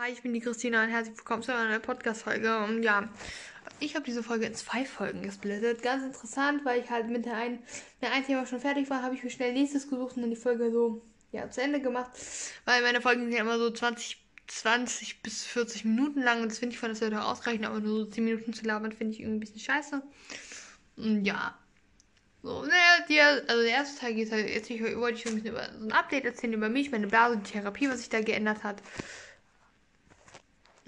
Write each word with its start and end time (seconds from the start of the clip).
Hi, 0.00 0.12
ich 0.12 0.22
bin 0.22 0.32
die 0.32 0.38
Christina 0.38 0.84
und 0.84 0.90
herzlich 0.90 1.18
willkommen 1.18 1.42
zu 1.42 1.52
einer 1.52 1.80
Podcast-Folge. 1.80 2.56
Und 2.58 2.84
ja, 2.84 3.08
ich 3.80 3.96
habe 3.96 4.04
diese 4.04 4.22
Folge 4.22 4.46
in 4.46 4.54
zwei 4.54 4.84
Folgen 4.84 5.22
gesplittet. 5.22 5.82
Ganz 5.82 6.04
interessant, 6.04 6.64
weil 6.64 6.80
ich 6.80 6.88
halt 6.88 7.08
mit 7.08 7.26
der 7.26 7.34
einen, 7.34 7.58
der 8.00 8.12
einen 8.12 8.24
Thema 8.24 8.46
schon 8.46 8.60
fertig 8.60 8.88
war, 8.90 9.02
habe 9.02 9.16
ich 9.16 9.24
mir 9.24 9.30
schnell 9.30 9.52
nächstes 9.52 9.90
gesucht 9.90 10.14
und 10.14 10.22
dann 10.22 10.30
die 10.30 10.36
Folge 10.36 10.70
so, 10.70 11.02
ja, 11.32 11.50
zu 11.50 11.62
Ende 11.62 11.80
gemacht. 11.80 12.12
Weil 12.64 12.82
meine 12.82 13.00
Folgen 13.00 13.22
sind 13.22 13.32
ja 13.32 13.40
immer 13.40 13.58
so 13.58 13.72
20, 13.72 14.22
20 14.46 15.20
bis 15.20 15.44
40 15.46 15.84
Minuten 15.84 16.22
lang 16.22 16.42
und 16.42 16.52
das 16.52 16.60
finde 16.60 16.74
ich 16.74 16.78
von 16.78 16.90
der 16.90 16.96
Seite 16.96 17.24
ausreichend, 17.24 17.66
aber 17.66 17.80
nur 17.80 18.04
so 18.04 18.04
10 18.04 18.24
Minuten 18.24 18.52
zu 18.52 18.64
labern 18.66 18.92
finde 18.92 19.14
ich 19.14 19.20
irgendwie 19.20 19.38
ein 19.38 19.40
bisschen 19.40 19.58
scheiße. 19.58 20.00
Und 20.96 21.24
ja. 21.24 21.58
So, 22.44 22.62
naja, 22.62 23.04
die, 23.08 23.20
also 23.20 23.62
der 23.62 23.72
erste 23.72 23.98
Teil 23.98 24.14
geht 24.14 24.30
halt, 24.30 24.48
jetzt 24.48 24.70
ich, 24.70 24.80
wollte 24.80 25.18
ich 25.18 25.24
so 25.24 25.30
ein 25.30 25.34
bisschen 25.34 25.50
über 25.50 25.68
so 25.76 25.84
ein 25.86 25.90
Update 25.90 26.24
erzählen 26.24 26.52
über 26.52 26.68
mich, 26.68 26.92
meine 26.92 27.08
Blase, 27.08 27.38
die 27.38 27.50
Therapie, 27.50 27.88
was 27.88 27.98
sich 27.98 28.10
da 28.10 28.20
geändert 28.20 28.62
hat. 28.62 28.80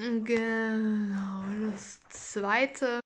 Genau, 0.01 1.45
das 1.71 2.00
zweite 2.08 3.00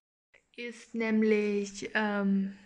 ist 0.56 0.94
nämlich, 0.94 1.90
ähm, 1.92 2.56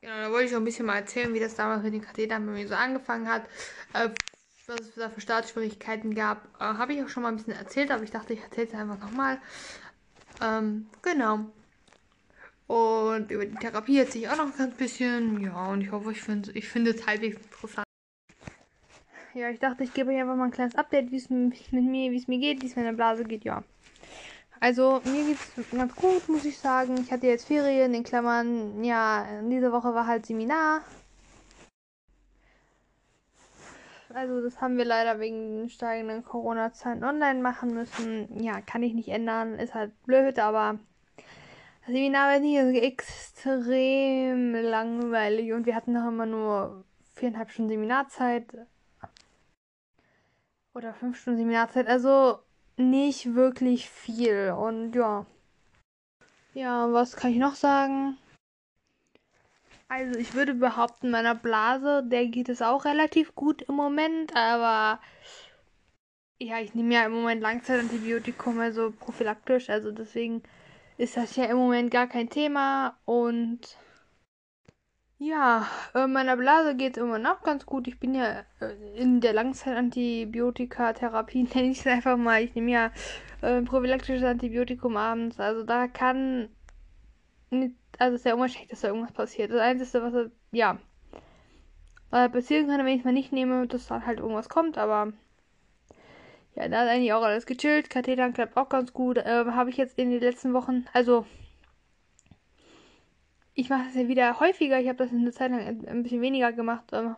genau, 0.00 0.16
da 0.16 0.30
wollte 0.32 0.46
ich 0.46 0.52
auch 0.54 0.58
ein 0.58 0.64
bisschen 0.64 0.86
mal 0.86 0.96
erzählen, 0.96 1.32
wie 1.32 1.38
das 1.38 1.54
damals 1.54 1.84
mit 1.84 1.94
den 1.94 2.00
Kathetern 2.00 2.44
bei 2.44 2.52
mir 2.52 2.66
so 2.66 2.74
angefangen 2.74 3.28
hat, 3.28 3.44
äh, 3.92 4.08
was 4.66 4.80
es 4.80 4.94
da 4.96 5.10
für 5.10 5.20
Startschwierigkeiten 5.20 6.12
gab. 6.16 6.44
Äh, 6.60 6.64
Habe 6.64 6.92
ich 6.92 7.04
auch 7.04 7.08
schon 7.08 7.22
mal 7.22 7.28
ein 7.28 7.36
bisschen 7.36 7.52
erzählt, 7.52 7.92
aber 7.92 8.02
ich 8.02 8.10
dachte, 8.10 8.32
ich 8.32 8.40
erzähle 8.40 8.66
es 8.66 8.74
einfach 8.74 8.98
nochmal. 8.98 9.40
Ähm, 10.42 10.88
genau. 11.00 11.52
Und 12.66 13.30
über 13.30 13.46
die 13.46 13.54
Therapie 13.54 13.98
erzähle 13.98 14.24
ich 14.24 14.30
auch 14.30 14.38
noch 14.38 14.58
ein 14.58 14.72
bisschen. 14.72 15.40
Ja, 15.40 15.68
und 15.68 15.82
ich 15.82 15.92
hoffe, 15.92 16.10
ich 16.10 16.20
finde 16.20 16.50
ich 16.52 16.74
es 16.74 17.06
halbwegs 17.06 17.36
interessant 17.36 17.89
ja, 19.34 19.50
ich 19.50 19.58
dachte, 19.58 19.84
ich 19.84 19.94
gebe 19.94 20.10
euch 20.10 20.20
einfach 20.20 20.36
mal 20.36 20.44
ein 20.44 20.50
kleines 20.50 20.74
Update, 20.76 21.10
wie 21.10 21.16
es 21.16 21.30
mit 21.30 21.72
mir, 21.72 22.10
wie 22.10 22.16
es 22.16 22.28
mir 22.28 22.38
geht, 22.38 22.62
wie 22.62 22.66
es 22.66 22.76
meiner 22.76 22.92
Blase 22.92 23.24
geht, 23.24 23.44
ja. 23.44 23.62
Also, 24.58 25.00
mir 25.04 25.24
geht 25.24 25.38
es 25.56 25.70
ganz 25.70 25.94
gut, 25.94 26.28
muss 26.28 26.44
ich 26.44 26.58
sagen. 26.58 26.98
Ich 27.00 27.10
hatte 27.10 27.26
jetzt 27.26 27.46
Ferien, 27.46 27.94
in 27.94 28.02
Klammern, 28.02 28.84
ja, 28.84 29.26
diese 29.42 29.72
Woche 29.72 29.94
war 29.94 30.06
halt 30.06 30.26
Seminar. 30.26 30.82
Also, 34.12 34.42
das 34.42 34.60
haben 34.60 34.76
wir 34.76 34.84
leider 34.84 35.20
wegen 35.20 35.70
steigenden 35.70 36.24
Corona-Zahlen 36.24 37.04
online 37.04 37.40
machen 37.40 37.72
müssen. 37.72 38.42
Ja, 38.42 38.60
kann 38.60 38.82
ich 38.82 38.92
nicht 38.92 39.08
ändern, 39.08 39.54
ist 39.54 39.74
halt 39.74 39.92
blöd, 40.04 40.38
aber 40.38 40.78
das 41.86 41.94
Seminar 41.94 42.32
war 42.32 42.40
nicht 42.40 42.82
extrem 42.82 44.54
langweilig 44.54 45.52
und 45.52 45.64
wir 45.64 45.74
hatten 45.74 45.92
noch 45.92 46.08
immer 46.08 46.26
nur 46.26 46.84
viereinhalb 47.14 47.50
Stunden 47.50 47.70
Seminarzeit 47.70 48.44
oder 50.74 50.94
fünf 50.94 51.20
Stunden 51.20 51.40
Seminarzeit. 51.40 51.86
Also 51.86 52.38
nicht 52.76 53.34
wirklich 53.34 53.88
viel. 53.90 54.54
Und 54.56 54.94
ja. 54.94 55.26
Ja, 56.54 56.92
was 56.92 57.16
kann 57.16 57.32
ich 57.32 57.38
noch 57.38 57.54
sagen? 57.54 58.16
Also 59.88 60.18
ich 60.20 60.34
würde 60.34 60.54
behaupten, 60.54 61.10
meiner 61.10 61.34
Blase, 61.34 62.04
der 62.04 62.26
geht 62.26 62.48
es 62.48 62.62
auch 62.62 62.84
relativ 62.84 63.34
gut 63.34 63.62
im 63.62 63.74
Moment, 63.74 64.36
aber 64.36 65.00
ja, 66.38 66.60
ich 66.60 66.74
nehme 66.74 66.94
ja 66.94 67.04
im 67.04 67.12
Moment 67.12 67.42
Langzeitantibiotikum, 67.42 68.60
also 68.60 68.92
prophylaktisch, 68.92 69.68
also 69.68 69.90
deswegen 69.90 70.44
ist 70.96 71.16
das 71.16 71.34
ja 71.34 71.46
im 71.46 71.56
Moment 71.56 71.90
gar 71.90 72.06
kein 72.06 72.30
Thema 72.30 72.96
und 73.04 73.76
ja, 75.22 75.66
äh, 75.94 76.06
meiner 76.06 76.38
Blase 76.38 76.74
geht 76.74 76.96
es 76.96 77.02
immer 77.02 77.18
noch 77.18 77.42
ganz 77.42 77.66
gut. 77.66 77.86
Ich 77.86 78.00
bin 78.00 78.14
ja 78.14 78.42
äh, 78.60 78.72
in 78.96 79.20
der 79.20 79.34
Langzeitantibiotika-Therapie, 79.34 81.42
nenne 81.54 81.68
ich 81.68 81.80
es 81.80 81.86
einfach 81.86 82.16
mal. 82.16 82.42
Ich 82.42 82.54
nehme 82.54 82.70
ja 82.70 82.90
äh, 83.42 83.60
prophylaktisches 83.60 84.24
Antibiotikum 84.24 84.96
abends. 84.96 85.38
Also 85.38 85.62
da 85.62 85.88
kann 85.88 86.48
mit, 87.50 87.74
also 87.98 88.14
ist 88.14 88.24
ja 88.24 88.32
unwahrscheinlich, 88.32 88.70
dass 88.70 88.80
da 88.80 88.88
irgendwas 88.88 89.12
passiert. 89.12 89.50
Das 89.50 89.60
Einzige, 89.60 90.02
was 90.02 90.30
ja, 90.52 90.78
was 92.08 92.32
passieren 92.32 92.68
kann, 92.68 92.78
wenn 92.78 92.94
ich 92.94 93.00
es 93.00 93.04
mal 93.04 93.12
nicht 93.12 93.30
nehme, 93.30 93.66
dass 93.66 93.88
dann 93.88 94.06
halt 94.06 94.20
irgendwas 94.20 94.48
kommt, 94.48 94.78
aber 94.78 95.12
ja, 96.54 96.66
da 96.66 96.84
ist 96.84 96.88
eigentlich 96.88 97.12
auch 97.12 97.22
alles 97.22 97.44
gechillt. 97.44 97.90
Katheter 97.90 98.32
klappt 98.32 98.56
auch 98.56 98.70
ganz 98.70 98.94
gut. 98.94 99.18
Äh, 99.18 99.44
Habe 99.50 99.68
ich 99.68 99.76
jetzt 99.76 99.98
in 99.98 100.10
den 100.10 100.20
letzten 100.20 100.54
Wochen, 100.54 100.86
also 100.94 101.26
ich 103.60 103.68
mache 103.68 103.84
das 103.84 103.94
ja 103.94 104.08
wieder 104.08 104.40
häufiger. 104.40 104.80
Ich 104.80 104.88
habe 104.88 104.96
das 104.96 105.10
eine 105.10 105.32
Zeit 105.32 105.50
lang 105.50 105.86
ein 105.86 106.02
bisschen 106.02 106.22
weniger 106.22 106.50
gemacht. 106.50 106.84
Ähm, 106.92 107.16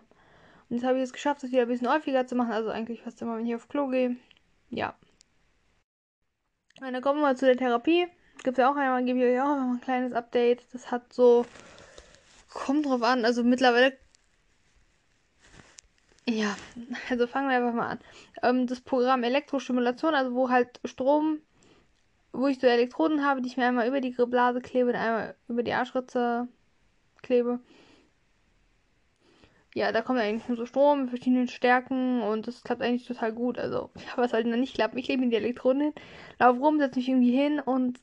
und 0.68 0.76
jetzt 0.76 0.84
habe 0.84 0.98
ich 0.98 1.04
es 1.04 1.12
geschafft, 1.12 1.42
das 1.42 1.52
wieder 1.52 1.62
ein 1.62 1.68
bisschen 1.68 1.88
häufiger 1.88 2.26
zu 2.26 2.34
machen. 2.34 2.50
Also 2.50 2.70
eigentlich 2.70 3.02
fast 3.02 3.22
immer, 3.22 3.38
wenn 3.38 3.46
ich 3.46 3.54
auf 3.54 3.68
Klo 3.68 3.86
gehe. 3.86 4.16
Ja. 4.68 4.94
Und 6.80 6.92
dann 6.92 7.00
kommen 7.00 7.20
wir 7.20 7.28
mal 7.28 7.36
zu 7.36 7.46
der 7.46 7.56
Therapie. 7.56 8.08
Gibt 8.42 8.58
es 8.58 8.62
ja 8.62 8.68
auch 8.68 8.76
einmal, 8.76 9.04
gebe 9.04 9.20
ich 9.20 9.36
euch 9.36 9.40
auch 9.40 9.54
mal 9.54 9.74
ein 9.74 9.80
kleines 9.80 10.12
Update. 10.12 10.66
Das 10.72 10.90
hat 10.90 11.12
so. 11.12 11.46
Kommt 12.52 12.86
drauf 12.86 13.02
an. 13.02 13.24
Also 13.24 13.44
mittlerweile. 13.44 13.96
Ja, 16.28 16.56
also 17.08 17.28
fangen 17.28 17.50
wir 17.50 17.56
einfach 17.56 17.72
mal 17.74 17.88
an. 17.88 18.00
Ähm, 18.42 18.66
das 18.66 18.80
Programm 18.80 19.22
Elektrostimulation, 19.22 20.16
also 20.16 20.34
wo 20.34 20.50
halt 20.50 20.80
Strom 20.84 21.38
wo 22.32 22.46
ich 22.46 22.58
so 22.58 22.66
Elektroden 22.66 23.24
habe, 23.24 23.42
die 23.42 23.48
ich 23.48 23.56
mir 23.56 23.66
einmal 23.66 23.86
über 23.86 24.00
die 24.00 24.10
Blase 24.10 24.60
klebe 24.60 24.90
und 24.90 24.96
einmal 24.96 25.34
über 25.48 25.62
die 25.62 25.72
Arschritze 25.72 26.48
klebe. 27.22 27.60
Ja, 29.74 29.90
da 29.90 30.02
kommt 30.02 30.18
eigentlich 30.18 30.48
nur 30.48 30.58
so 30.58 30.66
Strom 30.66 31.02
mit 31.02 31.10
verschiedenen 31.10 31.48
Stärken 31.48 32.20
und 32.22 32.46
das 32.46 32.62
klappt 32.62 32.82
eigentlich 32.82 33.06
total 33.06 33.32
gut. 33.32 33.58
Also, 33.58 33.90
ja, 33.96 34.16
was 34.16 34.32
halt 34.32 34.46
noch 34.46 34.56
nicht 34.56 34.74
klappt, 34.74 34.96
ich 34.96 35.08
lebe 35.08 35.22
in 35.22 35.30
die 35.30 35.36
Elektroden 35.36 35.82
hin, 35.82 35.94
laufe 36.38 36.60
rum, 36.60 36.78
setze 36.78 36.98
mich 36.98 37.08
irgendwie 37.08 37.36
hin 37.36 37.60
und 37.60 38.00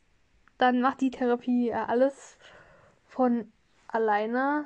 dann 0.58 0.82
macht 0.82 1.02
die 1.02 1.12
Therapie 1.12 1.74
alles 1.74 2.38
von 3.06 3.52
alleine. 3.88 4.66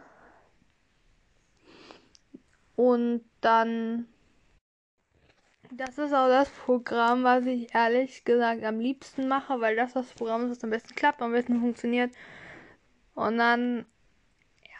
Und 2.75 3.23
dann 3.41 4.07
das 5.77 5.97
ist 5.97 6.13
auch 6.13 6.27
das 6.27 6.49
Programm, 6.49 7.23
was 7.23 7.45
ich 7.45 7.73
ehrlich 7.73 8.23
gesagt 8.23 8.63
am 8.63 8.79
liebsten 8.79 9.27
mache, 9.27 9.59
weil 9.59 9.75
das 9.75 9.93
das 9.93 10.13
Programm 10.13 10.43
ist, 10.43 10.57
das 10.57 10.63
am 10.63 10.69
besten 10.69 10.95
klappt, 10.95 11.21
am 11.21 11.31
besten 11.31 11.59
funktioniert. 11.59 12.13
Und 13.15 13.37
dann, 13.37 13.85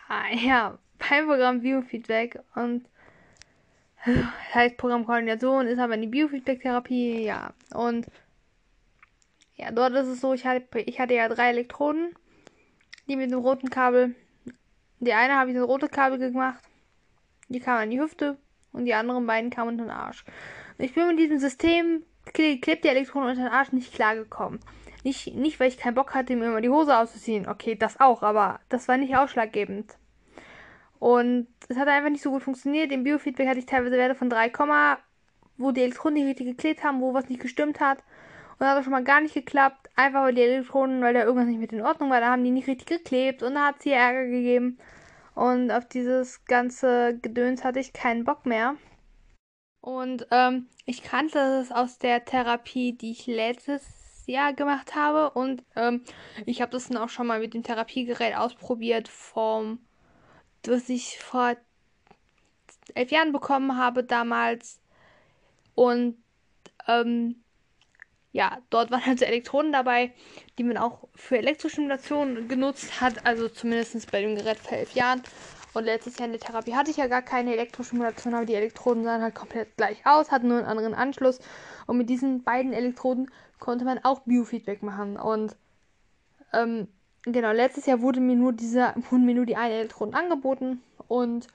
ja, 0.10 0.36
ja, 0.48 0.78
beim 0.98 1.28
Programm 1.28 1.62
Biofeedback 1.62 2.40
und 2.56 2.86
das 4.06 4.18
heißt 4.54 4.78
Programm 4.78 5.06
Koordination 5.06 5.66
ist 5.66 5.80
aber 5.80 5.96
die 5.96 6.08
Biofeedback-Therapie, 6.08 7.24
ja. 7.24 7.54
Und 7.74 8.08
ja, 9.56 9.72
dort 9.72 9.94
ist 9.94 10.08
es 10.08 10.22
so, 10.22 10.34
ich 10.34 10.46
hatte, 10.46 10.80
ich 10.80 11.00
hatte 11.00 11.14
ja 11.14 11.30
drei 11.30 11.50
Elektroden, 11.50 12.14
die 13.08 13.16
mit 13.16 13.32
dem 13.32 13.40
roten 13.40 13.70
Kabel. 13.70 14.16
Die 15.00 15.14
eine 15.14 15.36
habe 15.36 15.52
ich 15.52 15.56
das 15.56 15.68
rote 15.68 15.88
Kabel 15.88 16.18
gemacht, 16.18 16.64
die 17.48 17.60
kam 17.60 17.78
an 17.78 17.90
die 17.90 18.00
Hüfte 18.00 18.38
und 18.74 18.86
die 18.86 18.94
anderen 18.94 19.26
beiden 19.26 19.50
kamen 19.50 19.72
unter 19.72 19.86
den 19.86 19.92
Arsch. 19.92 20.26
Ich 20.78 20.94
bin 20.94 21.08
mit 21.08 21.20
diesem 21.20 21.40
System 21.40 22.04
klebt 22.34 22.84
die 22.84 22.90
Elektronen 22.90 23.30
unter 23.30 23.44
den 23.44 23.52
Arsch 23.52 23.72
nicht 23.72 23.94
klargekommen. 23.94 24.60
Nicht, 25.04 25.36
nicht, 25.36 25.60
weil 25.60 25.68
ich 25.68 25.78
keinen 25.78 25.96
Bock 25.96 26.14
hatte, 26.14 26.36
mir 26.36 26.46
immer 26.46 26.62
die 26.62 26.70
Hose 26.70 26.98
auszuziehen. 26.98 27.48
Okay, 27.48 27.76
das 27.76 28.00
auch, 28.00 28.24
aber 28.24 28.60
das 28.70 28.88
war 28.88 28.98
nicht 28.98 29.16
ausschlaggebend. 29.16 29.98
Und 31.00 31.48
es 31.68 31.78
hat 31.78 31.90
einfach 31.90 32.10
nicht 32.10 32.24
so 32.24 32.32
gut 32.32 32.44
funktioniert. 32.44 32.92
Im 32.92 33.04
Biofeedback 33.04 33.48
hatte 33.48 33.60
ich 33.60 33.66
teilweise 33.66 33.98
Werte 33.98 34.16
von 34.16 34.30
3, 34.30 34.52
wo 35.58 35.72
die 35.72 35.82
Elektronen 35.82 36.16
nicht 36.16 36.28
richtig 36.28 36.48
geklebt 36.48 36.84
haben, 36.84 37.02
wo 37.02 37.14
was 37.14 37.28
nicht 37.28 37.42
gestimmt 37.42 37.82
hat. 37.82 38.00
Und 38.52 38.62
das 38.62 38.70
hat 38.70 38.84
schon 38.86 38.92
mal 38.92 39.04
gar 39.04 39.20
nicht 39.20 39.34
geklappt. 39.34 39.90
Einfach 39.96 40.24
weil 40.24 40.34
die 40.34 40.42
Elektronen, 40.42 41.02
weil 41.02 41.14
da 41.14 41.24
irgendwas 41.24 41.48
nicht 41.48 41.60
mit 41.60 41.74
in 41.74 41.82
Ordnung 41.82 42.10
war, 42.10 42.22
da 42.22 42.32
haben 42.32 42.44
die 42.44 42.52
nicht 42.52 42.68
richtig 42.68 42.88
geklebt 42.88 43.44
und 43.44 43.56
da 43.56 43.68
hat 43.68 43.76
es 43.80 43.84
hier 43.84 43.98
Ärger 43.98 44.26
gegeben. 44.26 44.78
Und 45.36 45.72
auf 45.72 45.86
dieses 45.86 46.46
ganze 46.46 47.20
Gedöns 47.22 47.66
hatte 47.66 47.80
ich 47.80 47.92
keinen 47.92 48.24
Bock 48.24 48.46
mehr. 48.46 48.76
Und 49.84 50.28
ähm, 50.32 50.70
ich 50.86 51.04
kannte 51.04 51.60
das 51.60 51.70
aus 51.74 51.98
der 51.98 52.24
Therapie, 52.24 52.94
die 52.94 53.12
ich 53.12 53.28
letztes 53.28 53.84
Jahr 54.26 54.54
gemacht 54.54 54.96
habe. 54.96 55.32
Und 55.32 55.62
ähm, 55.76 56.06
ich 56.46 56.62
habe 56.62 56.72
das 56.72 56.88
dann 56.88 56.96
auch 56.96 57.10
schon 57.10 57.28
mal 57.28 57.42
mit 57.42 57.54
dem 57.54 57.64
Therapiegerät 57.64 58.38
ausprobiert, 58.38 59.10
vom, 59.10 59.80
das 60.62 60.88
ich 60.88 61.20
vor 61.20 61.58
elf 62.96 63.12
Jahren 63.12 63.34
bekommen 63.34 63.78
habe 63.78 64.06
damals. 64.06 64.80
Und 65.76 66.16
ähm, 66.88 67.44
ja, 68.32 68.60
dort 68.70 68.90
waren 68.90 69.06
halt 69.06 69.20
so 69.20 69.26
Elektroden 69.26 69.74
dabei, 69.74 70.14
die 70.58 70.64
man 70.64 70.78
auch 70.78 71.10
für 71.14 71.38
Elektrostimulation 71.38 72.48
genutzt 72.48 73.02
hat. 73.02 73.26
Also 73.26 73.50
zumindest 73.50 74.10
bei 74.14 74.22
dem 74.22 74.38
Gerät 74.38 74.60
vor 74.60 74.78
elf 74.78 74.94
Jahren. 74.94 75.24
Und 75.74 75.86
letztes 75.86 76.18
Jahr 76.18 76.28
in 76.28 76.34
der 76.34 76.42
Therapie 76.42 76.76
hatte 76.76 76.92
ich 76.92 76.98
ja 76.98 77.08
gar 77.08 77.24
keine 77.24 77.54
Elektrostimulation, 77.54 78.36
aber 78.36 78.46
die 78.46 78.54
Elektroden 78.54 79.04
sahen 79.04 79.22
halt 79.22 79.34
komplett 79.34 79.76
gleich 79.76 80.06
aus, 80.06 80.32
hatten 80.32 80.48
nur 80.48 80.60
einen 80.60 80.68
anderen 80.68 80.94
Anschluss. 80.94 81.40
Und 81.88 81.98
mit 81.98 82.10
diesen 82.10 82.44
beiden 82.44 82.74
Elektroden 82.74 83.32
konnte 83.60 83.84
man 83.84 84.00
auch 84.04 84.20
Biofeedback 84.22 84.84
machen. 84.84 85.18
Und 85.18 85.56
ähm, 86.54 86.88
genau, 87.24 87.52
letztes 87.52 87.88
Jahr 87.88 88.02
wurde 88.02 88.20
mir 88.20 88.36
nur 88.36 88.54
dieser, 88.54 88.94
wurden 89.10 89.26
mir 89.26 89.36
nur 89.36 89.46
die 89.46 89.56
einen 89.56 89.74
Elektroden 89.74 90.14
angeboten. 90.14 90.84
Und 91.08 91.48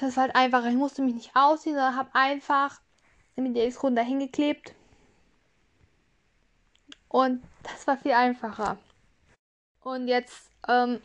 das 0.00 0.16
war 0.16 0.24
halt 0.24 0.36
einfach, 0.36 0.64
ich 0.64 0.74
musste 0.74 1.02
mich 1.02 1.14
nicht 1.14 1.30
ausziehen, 1.34 1.76
sondern 1.76 1.96
habe 1.96 2.10
einfach 2.14 2.80
mit 3.36 3.46
den 3.46 3.56
Elektroden 3.56 3.96
dahin 3.96 4.20
geklebt. 4.20 4.74
Und 7.08 7.42
das 7.62 7.86
war 7.86 7.98
viel 7.98 8.12
einfacher. 8.12 8.78
Und 9.82 10.08
jetzt 10.08 10.50
ähm, 10.66 11.00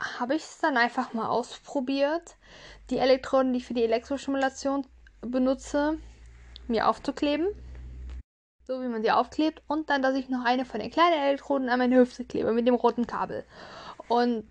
habe 0.00 0.34
ich 0.34 0.42
es 0.42 0.58
dann 0.58 0.76
einfach 0.76 1.12
mal 1.12 1.28
ausprobiert, 1.28 2.36
die 2.90 2.98
Elektroden, 2.98 3.52
die 3.52 3.58
ich 3.58 3.66
für 3.66 3.74
die 3.74 3.84
Elektrostimulation 3.84 4.86
benutze, 5.20 5.98
mir 6.68 6.88
aufzukleben. 6.88 7.48
So 8.66 8.80
wie 8.80 8.88
man 8.88 9.02
sie 9.02 9.10
aufklebt. 9.10 9.62
Und 9.66 9.90
dann, 9.90 10.02
dass 10.02 10.16
ich 10.16 10.28
noch 10.28 10.44
eine 10.44 10.64
von 10.64 10.80
den 10.80 10.90
kleinen 10.90 11.22
Elektroden 11.22 11.68
an 11.68 11.78
meine 11.78 11.96
Hüfte 11.96 12.24
klebe 12.24 12.52
mit 12.52 12.66
dem 12.66 12.74
roten 12.74 13.06
Kabel. 13.06 13.44
Und 14.08 14.46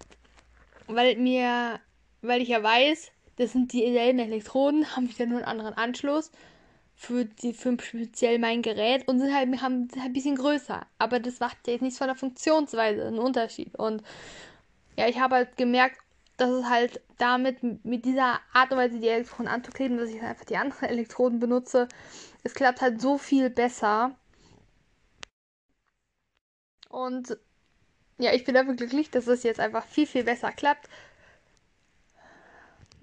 weil 0.87 1.15
mir, 1.17 1.79
weil 2.21 2.41
ich 2.41 2.49
ja 2.49 2.61
weiß, 2.61 3.11
das 3.37 3.51
sind 3.51 3.73
dieselben 3.73 4.19
Elektroden, 4.19 4.85
haben 4.95 5.09
wieder 5.09 5.25
nur 5.25 5.39
einen 5.39 5.47
anderen 5.47 5.73
Anschluss 5.73 6.31
für, 6.95 7.25
die, 7.25 7.53
für 7.53 7.75
speziell 7.81 8.39
mein 8.39 8.61
Gerät 8.61 9.07
und 9.07 9.19
sind 9.19 9.33
halt, 9.33 9.49
haben, 9.61 9.89
sind 9.89 10.01
halt 10.01 10.11
ein 10.11 10.13
bisschen 10.13 10.35
größer. 10.35 10.85
Aber 10.99 11.19
das 11.19 11.39
macht 11.39 11.57
ja 11.65 11.73
jetzt 11.73 11.81
nichts 11.81 11.97
von 11.97 12.07
der 12.07 12.15
Funktionsweise 12.15 13.05
einen 13.05 13.19
Unterschied. 13.19 13.75
Und 13.75 14.03
ja, 14.97 15.07
ich 15.07 15.19
habe 15.19 15.35
halt 15.35 15.57
gemerkt, 15.57 15.97
dass 16.37 16.49
es 16.49 16.65
halt 16.65 17.01
damit, 17.17 17.63
mit 17.85 18.05
dieser 18.05 18.39
Art 18.53 18.71
und 18.71 18.77
Weise 18.77 18.99
die 18.99 19.07
Elektroden 19.07 19.47
anzukleben, 19.47 19.97
dass 19.97 20.09
ich 20.09 20.21
einfach 20.21 20.45
die 20.45 20.57
anderen 20.57 20.89
Elektroden 20.89 21.39
benutze, 21.39 21.87
es 22.43 22.53
klappt 22.53 22.81
halt 22.81 23.01
so 23.01 23.17
viel 23.17 23.49
besser. 23.49 24.15
Und 26.89 27.37
ja, 28.17 28.33
ich 28.33 28.43
bin 28.43 28.55
einfach 28.55 28.75
glücklich, 28.75 29.09
dass 29.09 29.27
es 29.27 29.43
jetzt 29.43 29.59
einfach 29.59 29.85
viel, 29.85 30.05
viel 30.05 30.23
besser 30.23 30.51
klappt. 30.51 30.89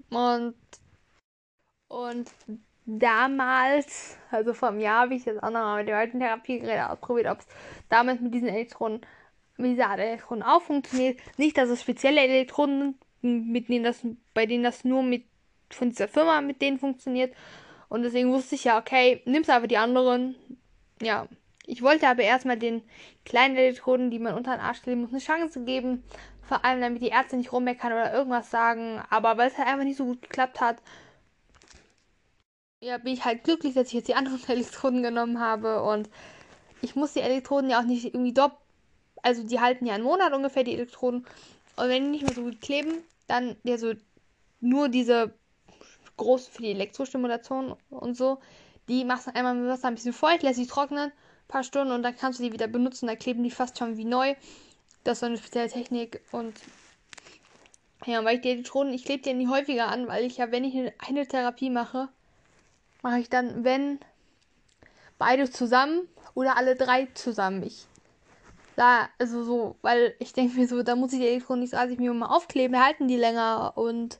Und, 0.09 0.55
und 1.87 2.29
damals, 2.85 4.17
also 4.29 4.53
vor 4.53 4.69
einem 4.69 4.79
Jahr, 4.79 5.01
habe 5.01 5.15
ich 5.15 5.25
jetzt 5.25 5.41
auch 5.41 5.49
nochmal 5.49 5.77
mit 5.79 5.87
dem 5.89 5.95
alten 5.95 6.19
Therapiegerät 6.19 6.89
ausprobiert, 6.89 7.27
ob 7.27 7.39
es 7.39 7.47
damit 7.89 8.21
mit 8.21 8.33
diesen 8.33 8.49
Elektroden, 8.49 9.01
mit 9.61 9.71
dieser 9.71 9.89
Art 9.89 9.99
Elektroden 9.99 10.43
auch 10.43 10.61
funktioniert. 10.61 11.19
Nicht, 11.37 11.57
dass 11.57 11.69
es 11.69 11.81
spezielle 11.81 12.21
Elektroden 12.21 12.97
mit 13.21 13.69
denen 13.69 13.83
das, 13.83 14.01
bei 14.33 14.45
denen 14.45 14.63
das 14.63 14.83
nur 14.83 15.03
mit 15.03 15.25
von 15.69 15.89
dieser 15.89 16.07
Firma 16.07 16.41
mit 16.41 16.61
denen 16.61 16.79
funktioniert. 16.79 17.33
Und 17.89 18.03
deswegen 18.03 18.31
wusste 18.31 18.55
ich 18.55 18.63
ja, 18.63 18.77
okay, 18.77 19.21
nimmst 19.25 19.49
einfach 19.49 19.67
die 19.67 19.77
anderen. 19.77 20.35
Ja. 21.01 21.27
Ich 21.67 21.81
wollte 21.81 22.07
aber 22.07 22.23
erstmal 22.23 22.57
den 22.57 22.81
kleinen 23.23 23.55
Elektroden, 23.55 24.11
die 24.11 24.19
man 24.19 24.33
unter 24.33 24.51
den 24.51 24.61
Arsch 24.61 24.81
kleben 24.81 25.01
muss, 25.01 25.11
eine 25.11 25.19
Chance 25.19 25.63
geben. 25.63 26.03
Vor 26.41 26.65
allem, 26.65 26.81
damit 26.81 27.01
die 27.01 27.09
Ärzte 27.09 27.37
nicht 27.37 27.53
rummeckern 27.53 27.93
oder 27.93 28.13
irgendwas 28.13 28.49
sagen. 28.49 29.01
Aber 29.09 29.37
weil 29.37 29.49
es 29.49 29.57
halt 29.57 29.67
einfach 29.67 29.85
nicht 29.85 29.97
so 29.97 30.05
gut 30.05 30.21
geklappt 30.21 30.59
hat, 30.59 30.77
ja, 32.81 32.97
bin 32.97 33.13
ich 33.13 33.23
halt 33.23 33.43
glücklich, 33.43 33.75
dass 33.75 33.87
ich 33.87 33.93
jetzt 33.93 34.07
die 34.07 34.15
anderen 34.15 34.41
Elektroden 34.47 35.03
genommen 35.03 35.39
habe. 35.39 35.83
Und 35.83 36.09
ich 36.81 36.95
muss 36.95 37.13
die 37.13 37.21
Elektroden 37.21 37.69
ja 37.69 37.79
auch 37.79 37.85
nicht 37.85 38.05
irgendwie 38.05 38.33
dopp. 38.33 38.57
Also 39.21 39.43
die 39.43 39.59
halten 39.59 39.85
ja 39.85 39.93
einen 39.93 40.03
Monat 40.03 40.33
ungefähr, 40.33 40.63
die 40.63 40.73
Elektroden. 40.73 41.25
Und 41.75 41.89
wenn 41.89 42.05
die 42.05 42.09
nicht 42.09 42.23
mehr 42.23 42.33
so 42.33 42.43
gut 42.43 42.61
kleben, 42.61 43.03
dann 43.27 43.55
ja 43.63 43.77
so 43.77 43.93
nur 44.59 44.89
diese 44.89 45.33
groß 46.17 46.47
für 46.47 46.61
die 46.61 46.71
Elektrostimulation 46.71 47.75
und 47.89 48.15
so, 48.15 48.39
die 48.87 49.05
machst 49.05 49.27
du 49.27 49.35
einmal 49.35 49.55
mit 49.55 49.69
Wasser 49.69 49.87
ein 49.87 49.95
bisschen 49.95 50.13
feucht, 50.13 50.43
lässt 50.43 50.59
sie 50.59 50.67
trocknen, 50.67 51.11
ein 51.11 51.47
paar 51.47 51.63
Stunden 51.63 51.93
und 51.93 52.03
dann 52.03 52.15
kannst 52.15 52.39
du 52.39 52.43
die 52.43 52.53
wieder 52.53 52.67
benutzen. 52.67 53.07
Da 53.07 53.15
kleben 53.15 53.43
die 53.43 53.51
fast 53.51 53.77
schon 53.77 53.97
wie 53.97 54.05
neu. 54.05 54.35
Das 55.03 55.13
ist 55.13 55.19
so 55.21 55.25
eine 55.27 55.37
spezielle 55.37 55.69
Technik 55.69 56.21
und 56.31 56.59
ja, 58.05 58.23
weil 58.23 58.35
ich 58.35 58.41
die 58.41 58.49
Elektroden, 58.49 58.93
ich 58.93 59.05
klebe 59.05 59.23
die 59.23 59.33
nie 59.33 59.47
häufiger 59.47 59.87
an, 59.87 60.07
weil 60.07 60.25
ich 60.25 60.37
ja, 60.37 60.51
wenn 60.51 60.63
ich 60.63 60.75
eine 60.99 61.27
Therapie 61.27 61.69
mache, 61.69 62.09
mache 63.01 63.19
ich 63.19 63.29
dann, 63.29 63.63
wenn 63.63 63.99
beide 65.17 65.49
zusammen 65.49 66.07
oder 66.33 66.57
alle 66.57 66.75
drei 66.75 67.07
zusammen. 67.13 67.63
Ich 67.63 67.85
da, 68.75 69.09
also 69.19 69.43
so, 69.43 69.75
weil 69.81 70.15
ich 70.19 70.33
denke 70.33 70.57
mir 70.57 70.67
so, 70.67 70.83
da 70.83 70.95
muss 70.95 71.13
ich 71.13 71.19
die 71.19 71.75
als 71.75 71.91
ich 71.91 71.99
mir 71.99 72.13
mal 72.13 72.27
aufkleben, 72.27 72.83
halten 72.83 73.07
die 73.07 73.17
länger 73.17 73.73
und 73.75 74.19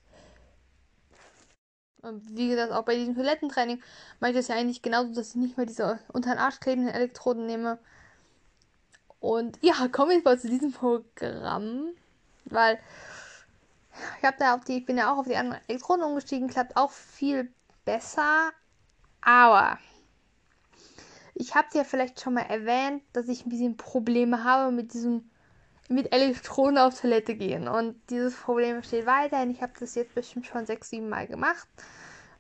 wie 2.03 2.49
gesagt, 2.49 2.71
auch 2.71 2.83
bei 2.83 2.95
diesem 2.95 3.15
Toilettentraining 3.15 3.81
mache 4.19 4.31
ich 4.31 4.37
das 4.37 4.47
ja 4.47 4.55
eigentlich 4.55 4.81
genauso, 4.81 5.13
dass 5.13 5.29
ich 5.29 5.35
nicht 5.35 5.57
mehr 5.57 5.65
diese 5.65 5.99
unter 6.11 6.31
den 6.31 6.39
Arsch 6.39 6.59
klebenden 6.59 6.93
Elektroden 6.93 7.45
nehme. 7.45 7.77
Und 9.19 9.59
ja, 9.61 9.87
kommen 9.87 10.11
wir 10.11 10.21
mal 10.23 10.39
zu 10.39 10.49
diesem 10.49 10.71
Programm, 10.71 11.89
weil 12.45 12.79
ich 14.19 14.25
habe 14.25 14.37
da 14.39 14.55
auf 14.55 14.63
die, 14.63 14.77
ich 14.77 14.85
bin 14.85 14.97
ja 14.97 15.13
auch 15.13 15.19
auf 15.19 15.27
die 15.27 15.35
anderen 15.35 15.61
Elektroden 15.67 16.03
umgestiegen, 16.03 16.47
klappt 16.47 16.75
auch 16.75 16.91
viel 16.91 17.53
besser, 17.85 18.51
aber 19.21 19.77
ich 21.41 21.55
habe 21.55 21.67
es 21.69 21.73
ja 21.73 21.83
vielleicht 21.83 22.21
schon 22.21 22.35
mal 22.35 22.41
erwähnt, 22.41 23.01
dass 23.13 23.27
ich 23.27 23.45
ein 23.45 23.49
bisschen 23.49 23.75
Probleme 23.75 24.43
habe 24.43 24.71
mit 24.71 24.93
diesem 24.93 25.27
mit 25.89 26.13
Elektronen 26.13 26.77
auf 26.77 27.01
Toilette 27.01 27.35
gehen. 27.35 27.67
Und 27.67 27.99
dieses 28.09 28.35
Problem 28.35 28.77
besteht 28.77 29.07
weiterhin. 29.07 29.49
Ich 29.49 29.61
habe 29.61 29.73
das 29.77 29.95
jetzt 29.95 30.13
bestimmt 30.15 30.45
schon 30.45 30.65
sechs, 30.65 30.89
sieben 30.89 31.09
Mal 31.09 31.27
gemacht. 31.27 31.67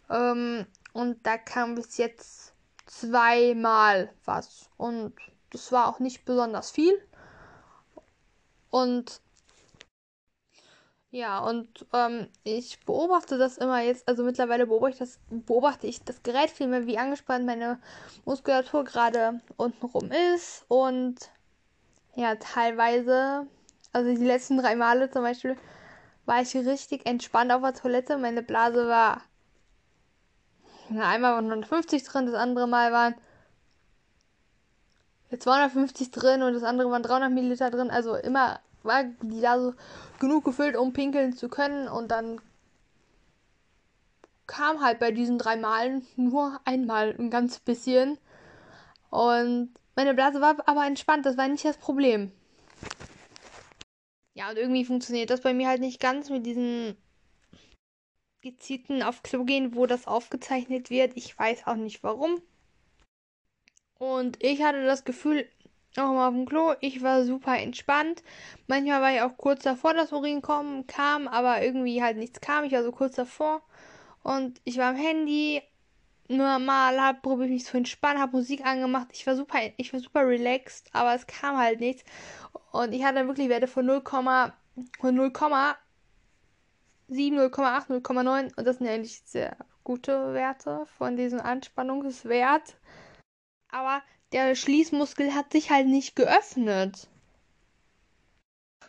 Ähm, 0.09 0.65
und 0.93 1.25
da 1.25 1.37
kam 1.37 1.75
bis 1.75 1.97
jetzt 1.97 2.53
zweimal 2.85 4.13
was. 4.23 4.69
Und 4.77 5.13
das 5.49 5.71
war 5.71 5.89
auch 5.89 5.99
nicht 5.99 6.23
besonders 6.23 6.69
viel. 6.69 6.93
Und 8.69 9.19
ja, 11.11 11.39
und 11.39 11.85
ähm, 11.91 12.29
ich 12.45 12.79
beobachte 12.85 13.37
das 13.37 13.57
immer 13.57 13.81
jetzt, 13.81 14.07
also 14.07 14.23
mittlerweile 14.23 14.65
beobachte 14.65 14.93
ich 14.93 14.99
das, 14.99 15.19
beobachte 15.29 15.85
ich 15.85 16.01
das 16.05 16.23
Gerät 16.23 16.49
viel 16.49 16.67
mehr, 16.67 16.87
wie 16.87 16.97
angespannt 16.97 17.45
meine 17.45 17.79
Muskulatur 18.23 18.85
gerade 18.85 19.41
untenrum 19.57 20.09
ist. 20.35 20.63
Und 20.69 21.17
ja, 22.15 22.35
teilweise, 22.35 23.45
also 23.91 24.09
die 24.09 24.25
letzten 24.25 24.57
drei 24.57 24.77
Male 24.77 25.11
zum 25.11 25.23
Beispiel, 25.23 25.57
war 26.25 26.41
ich 26.41 26.55
richtig 26.55 27.05
entspannt 27.05 27.51
auf 27.51 27.61
der 27.61 27.73
Toilette. 27.73 28.17
Meine 28.17 28.41
Blase 28.41 28.87
war, 28.87 29.21
na, 30.89 31.09
einmal 31.09 31.33
waren 31.33 31.45
150 31.45 32.03
drin, 32.05 32.25
das 32.25 32.35
andere 32.35 32.67
Mal 32.67 32.93
waren 32.93 33.15
250 35.37 36.11
drin 36.11 36.41
und 36.41 36.53
das 36.53 36.63
andere 36.63 36.89
waren 36.89 37.03
300 37.03 37.31
Milliliter 37.31 37.69
drin. 37.69 37.89
Also 37.89 38.15
immer 38.15 38.61
war 38.83 39.03
die 39.03 39.39
Blase 39.39 39.75
genug 40.19 40.45
gefüllt, 40.45 40.75
um 40.75 40.93
pinkeln 40.93 41.33
zu 41.33 41.49
können. 41.49 41.87
Und 41.87 42.09
dann 42.09 42.41
kam 44.47 44.81
halt 44.81 44.99
bei 44.99 45.11
diesen 45.11 45.37
drei 45.37 45.55
Malen 45.55 46.05
nur 46.15 46.59
einmal 46.65 47.15
ein 47.17 47.29
ganz 47.29 47.59
bisschen. 47.59 48.17
Und 49.09 49.73
meine 49.95 50.13
Blase 50.13 50.41
war 50.41 50.57
aber 50.65 50.85
entspannt, 50.85 51.25
das 51.25 51.37
war 51.37 51.47
nicht 51.47 51.65
das 51.65 51.77
Problem. 51.77 52.31
Ja, 54.33 54.49
und 54.49 54.57
irgendwie 54.57 54.85
funktioniert 54.85 55.29
das 55.29 55.41
bei 55.41 55.53
mir 55.53 55.67
halt 55.67 55.81
nicht 55.81 55.99
ganz 55.99 56.29
mit 56.29 56.45
diesen 56.45 56.95
gezielten 58.41 59.03
auf 59.03 59.23
Klo 59.23 59.43
gehen, 59.43 59.75
wo 59.75 59.85
das 59.85 60.07
aufgezeichnet 60.07 60.89
wird. 60.89 61.15
Ich 61.15 61.37
weiß 61.37 61.67
auch 61.67 61.75
nicht 61.75 62.03
warum. 62.03 62.41
Und 63.99 64.43
ich 64.43 64.63
hatte 64.63 64.83
das 64.83 65.05
Gefühl, 65.05 65.47
auch 65.97 66.13
mal 66.13 66.29
auf 66.29 66.33
dem 66.33 66.45
Klo, 66.45 66.73
ich 66.79 67.01
war 67.01 67.23
super 67.25 67.57
entspannt. 67.57 68.23
Manchmal 68.67 69.01
war 69.01 69.13
ich 69.13 69.21
auch 69.21 69.37
kurz 69.37 69.63
davor, 69.63 69.93
dass 69.93 70.13
Urin 70.13 70.41
kommen, 70.41 70.87
kam, 70.87 71.27
aber 71.27 71.61
irgendwie 71.61 72.01
halt 72.01 72.17
nichts 72.17 72.39
kam. 72.41 72.63
Ich 72.63 72.71
war 72.73 72.83
so 72.83 72.91
kurz 72.91 73.15
davor. 73.15 73.61
Und 74.23 74.61
ich 74.63 74.77
war 74.77 74.89
am 74.89 74.95
Handy 74.95 75.61
normal 76.27 76.99
habe, 77.01 77.19
probiere 77.21 77.47
ich 77.47 77.53
mich 77.53 77.65
zu 77.65 77.77
entspannen, 77.77 78.21
habe 78.21 78.37
Musik 78.37 78.65
angemacht. 78.65 79.07
Ich 79.11 79.27
war 79.27 79.35
super, 79.35 79.59
ich 79.77 79.91
war 79.91 79.99
super 79.99 80.27
relaxed, 80.27 80.89
aber 80.93 81.13
es 81.13 81.27
kam 81.27 81.57
halt 81.57 81.79
nichts. 81.79 82.03
Und 82.71 82.93
ich 82.93 83.03
hatte 83.03 83.27
wirklich 83.27 83.49
Werte 83.49 83.67
von 83.67 83.85
0, 83.85 84.01
von 84.01 85.19
0,7, 85.19 85.75
0,8, 87.09 87.87
0,9 87.89 88.55
und 88.55 88.65
das 88.65 88.77
sind 88.77 88.87
eigentlich 88.87 89.21
sehr 89.25 89.57
gute 89.83 90.33
Werte 90.33 90.85
von 90.97 91.17
diesem 91.17 91.41
Anspannungswert. 91.41 92.77
Aber 93.69 94.01
der 94.31 94.55
Schließmuskel 94.55 95.33
hat 95.33 95.51
sich 95.51 95.69
halt 95.69 95.87
nicht 95.87 96.15
geöffnet. 96.15 97.07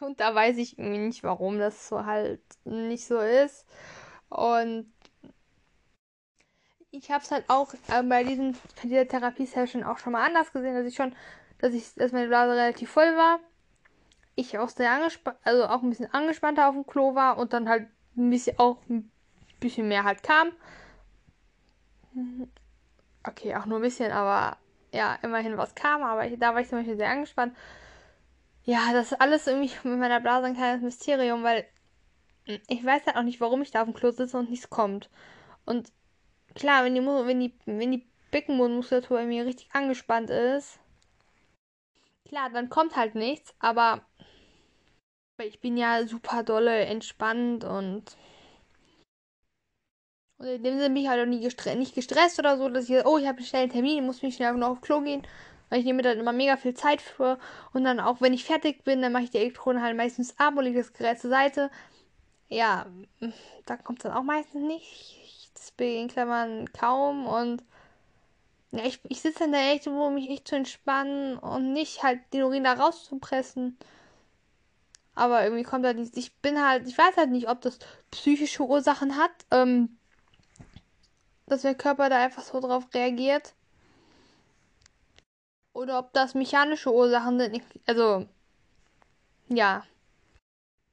Und 0.00 0.20
da 0.20 0.34
weiß 0.34 0.56
ich 0.58 0.78
nicht, 0.78 1.22
warum 1.22 1.58
das 1.58 1.88
so 1.88 2.04
halt 2.04 2.40
nicht 2.64 3.06
so 3.06 3.18
ist. 3.18 3.66
Und 4.28 4.92
ich 6.90 7.10
habe 7.10 7.22
es 7.22 7.30
halt 7.30 7.44
auch 7.48 7.72
äh, 7.88 8.02
bei 8.02 8.24
diesem, 8.24 8.54
dieser 8.82 9.06
Therapiesession 9.06 9.84
auch 9.84 9.98
schon 9.98 10.12
mal 10.12 10.26
anders 10.26 10.52
gesehen, 10.52 10.74
dass 10.74 10.86
ich 10.86 10.94
schon, 10.94 11.14
dass 11.58 11.72
ich, 11.72 11.94
dass 11.94 12.12
meine 12.12 12.28
Blase 12.28 12.52
relativ 12.52 12.90
voll 12.90 13.16
war. 13.16 13.40
Ich 14.34 14.58
auch 14.58 14.68
sehr 14.68 14.90
angespannt, 14.90 15.38
also 15.44 15.66
auch 15.66 15.82
ein 15.82 15.90
bisschen 15.90 16.12
angespannter 16.12 16.68
auf 16.68 16.74
dem 16.74 16.86
Klo 16.86 17.14
war 17.14 17.38
und 17.38 17.52
dann 17.52 17.68
halt 17.68 17.88
ein 18.16 18.30
bisschen 18.30 18.58
auch 18.58 18.78
ein 18.88 19.10
bisschen 19.60 19.88
mehr 19.88 20.04
halt 20.04 20.22
kam. 20.22 20.52
Okay, 23.24 23.54
auch 23.54 23.66
nur 23.66 23.78
ein 23.78 23.82
bisschen, 23.82 24.10
aber 24.10 24.58
ja, 24.92 25.18
immerhin 25.22 25.56
was 25.56 25.74
kam, 25.74 26.02
aber 26.02 26.26
ich, 26.26 26.38
da 26.38 26.54
war 26.54 26.60
ich 26.60 26.68
zum 26.68 26.78
Beispiel 26.78 26.96
sehr 26.96 27.10
angespannt. 27.10 27.56
Ja, 28.64 28.92
das 28.92 29.12
ist 29.12 29.20
alles 29.20 29.46
irgendwie 29.46 29.72
mit 29.88 29.98
meiner 29.98 30.20
Blase 30.20 30.46
ein 30.46 30.54
kleines 30.54 30.82
Mysterium, 30.82 31.42
weil 31.42 31.66
ich 32.46 32.84
weiß 32.84 33.06
halt 33.06 33.16
auch 33.16 33.22
nicht, 33.22 33.40
warum 33.40 33.62
ich 33.62 33.70
da 33.70 33.82
auf 33.82 33.88
dem 33.88 33.94
Klo 33.94 34.10
sitze 34.10 34.38
und 34.38 34.50
nichts 34.50 34.70
kommt. 34.70 35.10
Und 35.64 35.92
klar, 36.54 36.84
wenn 36.84 36.94
die, 36.94 37.04
wenn 37.04 37.40
die, 37.40 37.54
wenn 37.66 37.92
die 37.92 38.06
Beckenbodenmuskulatur 38.30 39.18
bei 39.18 39.26
mir 39.26 39.46
richtig 39.46 39.68
angespannt 39.72 40.30
ist. 40.30 40.78
Klar, 42.26 42.50
dann 42.50 42.70
kommt 42.70 42.96
halt 42.96 43.14
nichts, 43.14 43.54
aber 43.58 44.04
ich 45.38 45.60
bin 45.60 45.76
ja 45.76 46.06
super 46.06 46.42
dolle 46.42 46.84
entspannt 46.86 47.64
und 47.64 48.16
und 50.42 50.48
in 50.48 50.62
dem 50.64 50.74
Sinne 50.78 50.92
bin 50.92 51.04
ich 51.04 51.08
halt 51.08 51.22
auch 51.22 51.28
nie 51.28 51.40
gestre 51.40 51.76
nicht 51.76 51.94
gestresst 51.94 52.38
oder 52.40 52.58
so, 52.58 52.68
dass 52.68 52.88
ich, 52.88 53.06
oh, 53.06 53.16
ich 53.16 53.28
habe 53.28 53.40
einen 53.52 53.70
Termin, 53.70 54.04
muss 54.04 54.22
mich 54.22 54.34
schnell 54.34 54.52
noch 54.54 54.70
auf 54.70 54.80
Klo 54.80 55.00
gehen. 55.00 55.22
Weil 55.68 55.78
ich 55.78 55.84
nehme 55.84 56.02
dann 56.02 56.18
immer 56.18 56.32
mega 56.32 56.56
viel 56.56 56.74
Zeit 56.74 57.00
für. 57.00 57.38
Und 57.72 57.84
dann 57.84 58.00
auch, 58.00 58.20
wenn 58.20 58.32
ich 58.32 58.44
fertig 58.44 58.82
bin, 58.82 59.00
dann 59.00 59.12
mache 59.12 59.22
ich 59.22 59.30
die 59.30 59.38
Elektronen 59.38 59.82
halt 59.82 59.96
meistens 59.96 60.38
ab 60.38 60.56
und 60.56 60.64
lege 60.64 60.78
das 60.78 60.92
Gerät 60.92 61.20
zur 61.20 61.30
Seite. 61.30 61.70
Ja, 62.48 62.86
da 63.66 63.76
kommt 63.76 64.00
es 64.00 64.02
dann 64.02 64.12
auch 64.12 64.24
meistens 64.24 64.62
nicht. 64.62 65.48
Bin 65.76 66.02
in 66.02 66.08
Klammern 66.08 66.70
kaum. 66.72 67.26
Und 67.26 67.62
ja, 68.72 68.84
ich, 68.84 68.98
ich 69.08 69.20
sitze 69.20 69.44
dann 69.44 69.52
da 69.52 69.58
echt, 69.58 69.86
um 69.86 70.14
mich 70.14 70.28
echt 70.28 70.48
zu 70.48 70.56
entspannen 70.56 71.38
und 71.38 71.72
nicht 71.72 72.02
halt 72.02 72.20
den 72.32 72.42
Urin 72.42 72.64
da 72.64 72.72
rauszupressen. 72.72 73.78
Aber 75.14 75.44
irgendwie 75.44 75.62
kommt 75.62 75.84
da 75.84 75.92
nicht. 75.92 76.16
Ich 76.16 76.34
bin 76.38 76.60
halt, 76.60 76.88
ich 76.88 76.98
weiß 76.98 77.16
halt 77.16 77.30
nicht, 77.30 77.48
ob 77.48 77.60
das 77.60 77.78
psychische 78.10 78.64
Ursachen 78.64 79.16
hat. 79.16 79.30
Ähm, 79.52 79.98
dass 81.46 81.62
der 81.62 81.74
Körper 81.74 82.08
da 82.08 82.18
einfach 82.18 82.42
so 82.42 82.60
drauf 82.60 82.88
reagiert. 82.94 83.54
Oder 85.72 85.98
ob 85.98 86.12
das 86.12 86.34
mechanische 86.34 86.92
Ursachen 86.92 87.38
sind. 87.38 87.62
Also, 87.86 88.26
ja. 89.48 89.84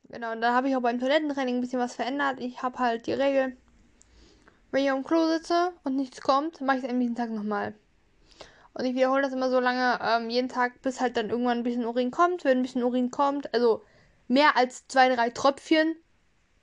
Genau, 0.09 0.31
und 0.31 0.41
da 0.41 0.53
habe 0.53 0.69
ich 0.69 0.75
auch 0.75 0.81
beim 0.81 0.99
Toilettentraining 0.99 1.55
ein 1.57 1.61
bisschen 1.61 1.79
was 1.79 1.95
verändert. 1.95 2.39
Ich 2.39 2.61
habe 2.61 2.79
halt 2.79 3.05
die 3.05 3.13
Regel, 3.13 3.55
wenn 4.71 4.83
ich 4.83 4.91
am 4.91 5.03
Klo 5.03 5.27
sitze 5.27 5.73
und 5.83 5.95
nichts 5.95 6.21
kommt, 6.21 6.61
mache 6.61 6.77
ich 6.77 6.83
es 6.83 6.89
am 6.89 6.97
nächsten 6.97 7.15
Tag 7.15 7.29
nochmal. 7.29 7.75
Und 8.73 8.85
ich 8.85 8.95
wiederhole 8.95 9.21
das 9.21 9.33
immer 9.33 9.49
so 9.49 9.59
lange, 9.59 9.99
ähm, 10.01 10.29
jeden 10.29 10.49
Tag, 10.49 10.81
bis 10.81 11.01
halt 11.01 11.17
dann 11.17 11.29
irgendwann 11.29 11.59
ein 11.59 11.63
bisschen 11.63 11.85
Urin 11.85 12.11
kommt. 12.11 12.43
Wenn 12.43 12.59
ein 12.59 12.61
bisschen 12.61 12.83
Urin 12.83 13.11
kommt, 13.11 13.53
also 13.53 13.83
mehr 14.27 14.55
als 14.55 14.87
zwei, 14.87 15.13
drei 15.13 15.31
Tröpfchen, 15.31 15.95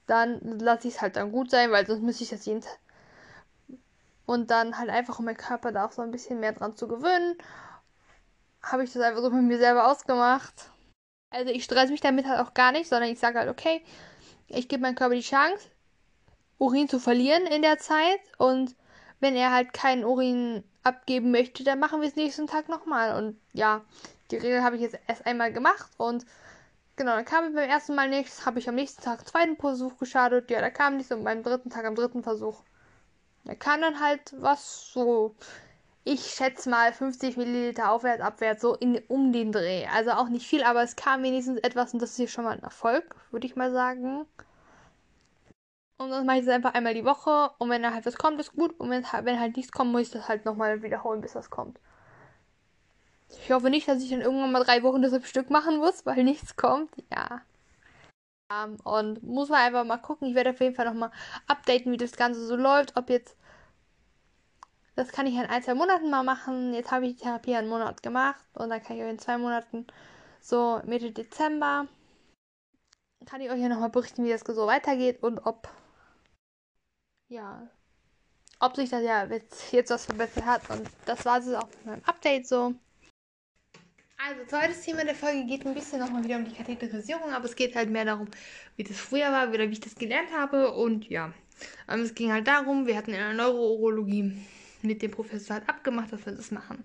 dann 0.06 0.40
lasse 0.58 0.88
ich 0.88 0.94
es 0.94 1.02
halt 1.02 1.16
dann 1.16 1.32
gut 1.32 1.50
sein, 1.50 1.70
weil 1.72 1.86
sonst 1.86 2.02
müsste 2.02 2.24
ich 2.24 2.30
das 2.30 2.46
jeden 2.46 2.62
Tag. 2.62 2.78
Und 4.26 4.50
dann 4.50 4.76
halt 4.78 4.90
einfach, 4.90 5.18
um 5.18 5.24
meinen 5.24 5.36
Körper 5.36 5.72
da 5.72 5.86
auch 5.86 5.92
so 5.92 6.02
ein 6.02 6.10
bisschen 6.10 6.40
mehr 6.40 6.52
dran 6.52 6.76
zu 6.76 6.88
gewöhnen, 6.88 7.36
habe 8.62 8.84
ich 8.84 8.92
das 8.92 9.02
einfach 9.02 9.22
so 9.22 9.30
mit 9.30 9.44
mir 9.44 9.58
selber 9.58 9.90
ausgemacht. 9.90 10.70
Also 11.30 11.50
ich 11.50 11.64
stress 11.64 11.90
mich 11.90 12.00
damit 12.00 12.26
halt 12.26 12.40
auch 12.40 12.54
gar 12.54 12.72
nicht, 12.72 12.88
sondern 12.88 13.10
ich 13.10 13.18
sage 13.18 13.38
halt, 13.38 13.48
okay, 13.48 13.82
ich 14.48 14.68
gebe 14.68 14.82
meinem 14.82 14.96
Körper 14.96 15.14
die 15.14 15.20
Chance, 15.20 15.68
Urin 16.58 16.88
zu 16.88 16.98
verlieren 16.98 17.46
in 17.46 17.62
der 17.62 17.78
Zeit. 17.78 18.20
Und 18.38 18.74
wenn 19.20 19.36
er 19.36 19.52
halt 19.52 19.72
keinen 19.72 20.04
Urin 20.04 20.64
abgeben 20.82 21.30
möchte, 21.30 21.64
dann 21.64 21.78
machen 21.78 22.00
wir 22.00 22.08
es 22.08 22.16
nächsten 22.16 22.46
Tag 22.46 22.68
nochmal. 22.68 23.16
Und 23.16 23.40
ja, 23.52 23.84
die 24.30 24.36
Regel 24.36 24.62
habe 24.62 24.76
ich 24.76 24.82
jetzt 24.82 24.98
erst 25.06 25.26
einmal 25.26 25.52
gemacht 25.52 25.90
und 25.98 26.26
genau, 26.96 27.12
dann 27.12 27.24
kam 27.24 27.54
beim 27.54 27.68
ersten 27.68 27.94
Mal 27.94 28.08
nichts, 28.08 28.46
habe 28.46 28.58
ich 28.58 28.68
am 28.68 28.74
nächsten 28.74 29.02
Tag 29.02 29.18
einen 29.18 29.26
zweiten 29.26 29.56
Versuch 29.56 29.98
geschadet, 29.98 30.50
ja, 30.50 30.60
da 30.60 30.70
kam 30.70 30.96
nichts 30.96 31.12
und 31.12 31.24
beim 31.24 31.42
dritten 31.42 31.70
Tag 31.70 31.84
am 31.84 31.94
dritten 31.94 32.22
Versuch 32.22 32.62
da 33.46 33.54
kann 33.54 33.80
dann 33.80 34.00
halt 34.00 34.34
was 34.38 34.92
so, 34.92 35.34
ich 36.04 36.20
schätze 36.26 36.68
mal 36.68 36.92
50 36.92 37.36
Milliliter 37.36 37.90
aufwärts, 37.90 38.22
abwärts, 38.22 38.62
so 38.62 38.74
in, 38.74 39.00
um 39.08 39.32
den 39.32 39.52
Dreh. 39.52 39.86
Also 39.86 40.12
auch 40.12 40.28
nicht 40.28 40.46
viel, 40.46 40.62
aber 40.64 40.82
es 40.82 40.96
kam 40.96 41.22
wenigstens 41.22 41.58
etwas 41.60 41.92
und 41.92 42.02
das 42.02 42.10
ist 42.10 42.16
hier 42.16 42.28
schon 42.28 42.44
mal 42.44 42.56
ein 42.56 42.62
Erfolg, 42.62 43.14
würde 43.30 43.46
ich 43.46 43.56
mal 43.56 43.72
sagen. 43.72 44.26
Und 45.98 46.10
das 46.10 46.24
mache 46.24 46.38
ich 46.38 46.44
jetzt 46.44 46.52
einfach 46.52 46.74
einmal 46.74 46.94
die 46.94 47.04
Woche 47.04 47.50
und 47.58 47.70
wenn 47.70 47.82
da 47.82 47.92
halt 47.94 48.04
was 48.04 48.18
kommt, 48.18 48.38
ist 48.40 48.52
gut. 48.52 48.78
Und 48.78 48.90
wenn, 48.90 49.04
wenn 49.22 49.40
halt 49.40 49.56
nichts 49.56 49.72
kommt, 49.72 49.92
muss 49.92 50.02
ich 50.02 50.10
das 50.10 50.28
halt 50.28 50.44
nochmal 50.44 50.82
wiederholen, 50.82 51.20
bis 51.20 51.32
das 51.32 51.48
kommt. 51.50 51.78
Ich 53.28 53.50
hoffe 53.50 53.70
nicht, 53.70 53.88
dass 53.88 54.02
ich 54.02 54.10
dann 54.10 54.20
irgendwann 54.20 54.52
mal 54.52 54.64
drei 54.64 54.82
Wochen 54.82 55.02
das 55.02 55.26
Stück 55.26 55.50
machen 55.50 55.78
muss, 55.78 56.04
weil 56.04 56.22
nichts 56.24 56.56
kommt. 56.56 56.90
Ja. 57.12 57.42
Und 58.84 59.22
muss 59.22 59.48
man 59.48 59.60
einfach 59.60 59.84
mal 59.84 59.98
gucken. 59.98 60.28
Ich 60.28 60.34
werde 60.34 60.50
auf 60.50 60.60
jeden 60.60 60.74
Fall 60.74 60.86
nochmal 60.86 61.10
updaten, 61.46 61.92
wie 61.92 61.96
das 61.96 62.12
Ganze 62.12 62.46
so 62.46 62.56
läuft. 62.56 62.96
Ob 62.96 63.10
jetzt. 63.10 63.36
Das 64.94 65.12
kann 65.12 65.26
ich 65.26 65.34
in 65.34 65.40
ein, 65.40 65.62
zwei 65.62 65.74
Monaten 65.74 66.10
mal 66.10 66.22
machen. 66.22 66.72
Jetzt 66.72 66.90
habe 66.90 67.06
ich 67.06 67.16
die 67.16 67.22
Therapie 67.22 67.54
einen 67.54 67.68
Monat 67.68 68.02
gemacht. 68.02 68.44
Und 68.54 68.70
dann 68.70 68.82
kann 68.82 68.96
ich 68.96 69.02
euch 69.02 69.10
in 69.10 69.18
zwei 69.18 69.36
Monaten, 69.36 69.86
so 70.40 70.80
Mitte 70.84 71.10
Dezember, 71.10 71.86
kann 73.26 73.40
ich 73.40 73.50
euch 73.50 73.60
ja 73.60 73.68
nochmal 73.68 73.90
berichten, 73.90 74.24
wie 74.24 74.30
das 74.30 74.42
so 74.42 74.66
weitergeht 74.66 75.22
und 75.22 75.40
ob. 75.40 75.68
Ja. 77.28 77.68
Ob 78.60 78.76
sich 78.76 78.88
das 78.88 79.02
ja 79.02 79.24
jetzt, 79.24 79.72
jetzt 79.72 79.90
was 79.90 80.06
verbessert 80.06 80.46
hat. 80.46 80.70
Und 80.70 80.88
das 81.04 81.24
war 81.24 81.38
es 81.38 81.52
auch 81.52 81.68
mit 81.68 81.86
meinem 81.86 82.04
Update 82.04 82.46
so. 82.46 82.74
Also, 84.18 84.44
zweites 84.46 84.80
Thema 84.80 85.04
der 85.04 85.14
Folge 85.14 85.44
geht 85.44 85.66
ein 85.66 85.74
bisschen 85.74 86.00
nochmal 86.00 86.24
wieder 86.24 86.36
um 86.36 86.44
die 86.44 86.54
Katheterisierung, 86.54 87.32
aber 87.32 87.44
es 87.44 87.54
geht 87.54 87.76
halt 87.76 87.90
mehr 87.90 88.04
darum, 88.04 88.28
wie 88.76 88.84
das 88.84 88.96
früher 88.96 89.30
war, 89.30 89.52
wie 89.52 89.62
ich 89.64 89.80
das 89.80 89.94
gelernt 89.94 90.30
habe. 90.32 90.72
Und 90.72 91.08
ja, 91.08 91.32
ähm, 91.88 92.00
es 92.00 92.14
ging 92.14 92.32
halt 92.32 92.46
darum, 92.46 92.86
wir 92.86 92.96
hatten 92.96 93.10
in 93.10 93.18
der 93.18 93.34
Neurourologie 93.34 94.32
mit 94.82 95.02
dem 95.02 95.10
Professor 95.10 95.56
halt 95.56 95.68
abgemacht, 95.68 96.12
dass 96.12 96.24
wir 96.24 96.32
das 96.32 96.50
machen. 96.50 96.84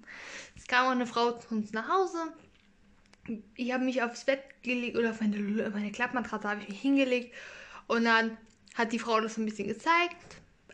Es 0.57 0.67
kam 0.67 0.87
auch 0.87 0.91
eine 0.91 1.05
Frau 1.05 1.31
zu 1.31 1.55
uns 1.55 1.71
nach 1.71 1.87
Hause. 1.87 2.33
Ich 3.55 3.71
habe 3.71 3.85
mich 3.85 4.01
aufs 4.01 4.25
Bett 4.25 4.41
gelegt 4.63 4.97
oder 4.97 5.11
auf 5.11 5.21
meine, 5.21 5.37
meine 5.37 5.91
Klappmatratze 5.91 6.49
habe 6.49 6.61
ich 6.61 6.69
mich 6.69 6.81
hingelegt 6.81 7.33
und 7.87 8.05
dann 8.05 8.37
hat 8.75 8.91
die 8.91 8.99
Frau 8.99 9.21
das 9.21 9.37
ein 9.37 9.45
bisschen 9.45 9.67
gezeigt. 9.67 10.15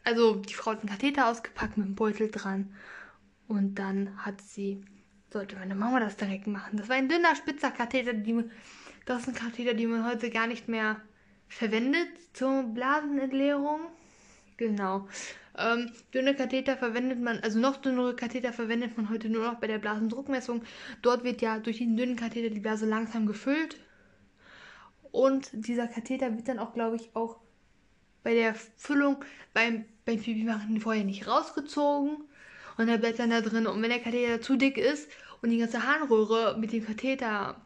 Also 0.04 0.36
die 0.36 0.54
Frau 0.54 0.72
hat 0.72 0.80
einen 0.80 0.90
Katheter 0.90 1.28
ausgepackt 1.28 1.78
mit 1.78 1.86
einem 1.86 1.96
Beutel 1.96 2.32
dran 2.32 2.74
und 3.48 3.76
dann 3.76 4.26
hat 4.26 4.42
sie 4.42 4.84
sollte 5.38 5.56
meine 5.56 5.76
Mama 5.76 6.00
das 6.00 6.18
direkt 6.18 6.48
machen. 6.48 6.78
Das 6.78 6.90
war 6.90 6.96
ein 6.96 7.10
dünner, 7.10 7.36
spitzer 7.36 7.70
Katheter. 7.70 8.14
Die, 8.14 8.44
das 9.06 9.22
ist 9.22 9.28
ein 9.28 9.36
Katheter, 9.36 9.76
den 9.76 9.92
man 9.92 10.10
heute 10.10 10.32
gar 10.32 10.48
nicht 10.48 10.68
mehr 10.68 11.00
verwendet 11.48 12.08
zur 12.34 12.64
Blasenentleerung. 12.64 13.82
Genau. 14.58 15.08
Ähm, 15.56 15.92
dünne 16.12 16.36
Katheter 16.36 16.76
verwendet 16.76 17.22
man, 17.22 17.40
also 17.42 17.60
noch 17.60 17.78
dünnere 17.78 18.16
Katheter 18.16 18.52
verwendet 18.52 18.98
man 18.98 19.12
heute 19.12 19.30
nur 19.30 19.44
noch 19.44 19.60
bei 19.60 19.68
der 19.68 19.78
Blasendruckmessung. 19.78 20.64
Dort 21.04 21.24
wird 21.24 21.42
ja 21.42 21.60
durch 21.60 21.78
diesen 21.78 21.98
dünnen 21.98 22.16
Katheter 22.16 22.50
die 22.50 22.60
Blase 22.60 22.88
langsam 22.88 23.28
gefüllt. 23.28 23.80
Und 25.12 25.50
dieser 25.54 25.88
Katheter 25.88 26.36
wird 26.36 26.48
dann 26.48 26.58
auch, 26.58 26.74
glaube 26.74 26.96
ich, 26.96 27.16
auch 27.16 27.38
bei 28.24 28.34
der 28.34 28.56
Füllung 28.56 29.24
beim, 29.54 29.86
beim 30.04 30.20
Pipi 30.20 30.44
machen 30.44 30.82
vorher 30.82 31.04
nicht 31.04 31.28
rausgezogen, 31.28 32.28
und 32.78 32.88
der 32.88 32.98
bleibt 32.98 33.20
dann 33.20 33.32
da 33.32 33.42
drin. 33.42 33.68
Und 33.68 33.82
wenn 33.82 33.90
der 33.90 34.00
Katheter 34.00 34.40
zu 34.40 34.56
dick 34.56 34.78
ist 34.78 35.10
und 35.42 35.50
die 35.50 35.58
ganze 35.58 35.84
Harnröhre 35.84 36.58
mit 36.60 36.72
dem 36.72 36.86
Katheter 36.86 37.62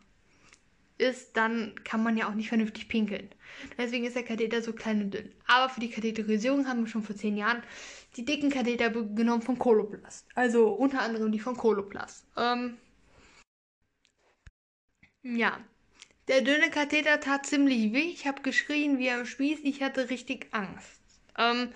ist, 0.97 1.35
dann 1.35 1.73
kann 1.83 2.03
man 2.03 2.15
ja 2.15 2.29
auch 2.29 2.35
nicht 2.35 2.49
vernünftig 2.49 2.87
pinkeln. 2.87 3.29
Deswegen 3.77 4.05
ist 4.05 4.15
der 4.15 4.23
Katheter 4.23 4.61
so 4.61 4.71
klein 4.71 5.01
und 5.01 5.13
dünn. 5.13 5.33
Aber 5.47 5.69
für 5.69 5.79
die 5.79 5.89
Katheterisierung 5.89 6.67
haben 6.67 6.81
wir 6.81 6.87
schon 6.87 7.03
vor 7.03 7.15
zehn 7.15 7.37
Jahren 7.37 7.63
die 8.15 8.25
dicken 8.25 8.49
Katheter 8.49 8.89
genommen 8.89 9.41
von 9.41 9.57
Koloplast. 9.57 10.27
Also 10.35 10.69
unter 10.69 11.01
anderem 11.01 11.31
die 11.31 11.39
von 11.39 11.57
Koloplast. 11.57 12.25
Ähm, 12.37 12.77
ja. 15.23 15.59
Der 16.27 16.41
dünne 16.41 16.69
Katheter 16.69 17.19
tat 17.19 17.45
ziemlich 17.45 17.93
weh. 17.93 18.11
Ich 18.11 18.27
habe 18.27 18.41
geschrien 18.41 18.99
wie 18.99 19.09
am 19.09 19.25
Spieß. 19.25 19.59
Ich 19.63 19.81
hatte 19.81 20.09
richtig 20.09 20.47
Angst. 20.51 21.01
Ähm, 21.37 21.69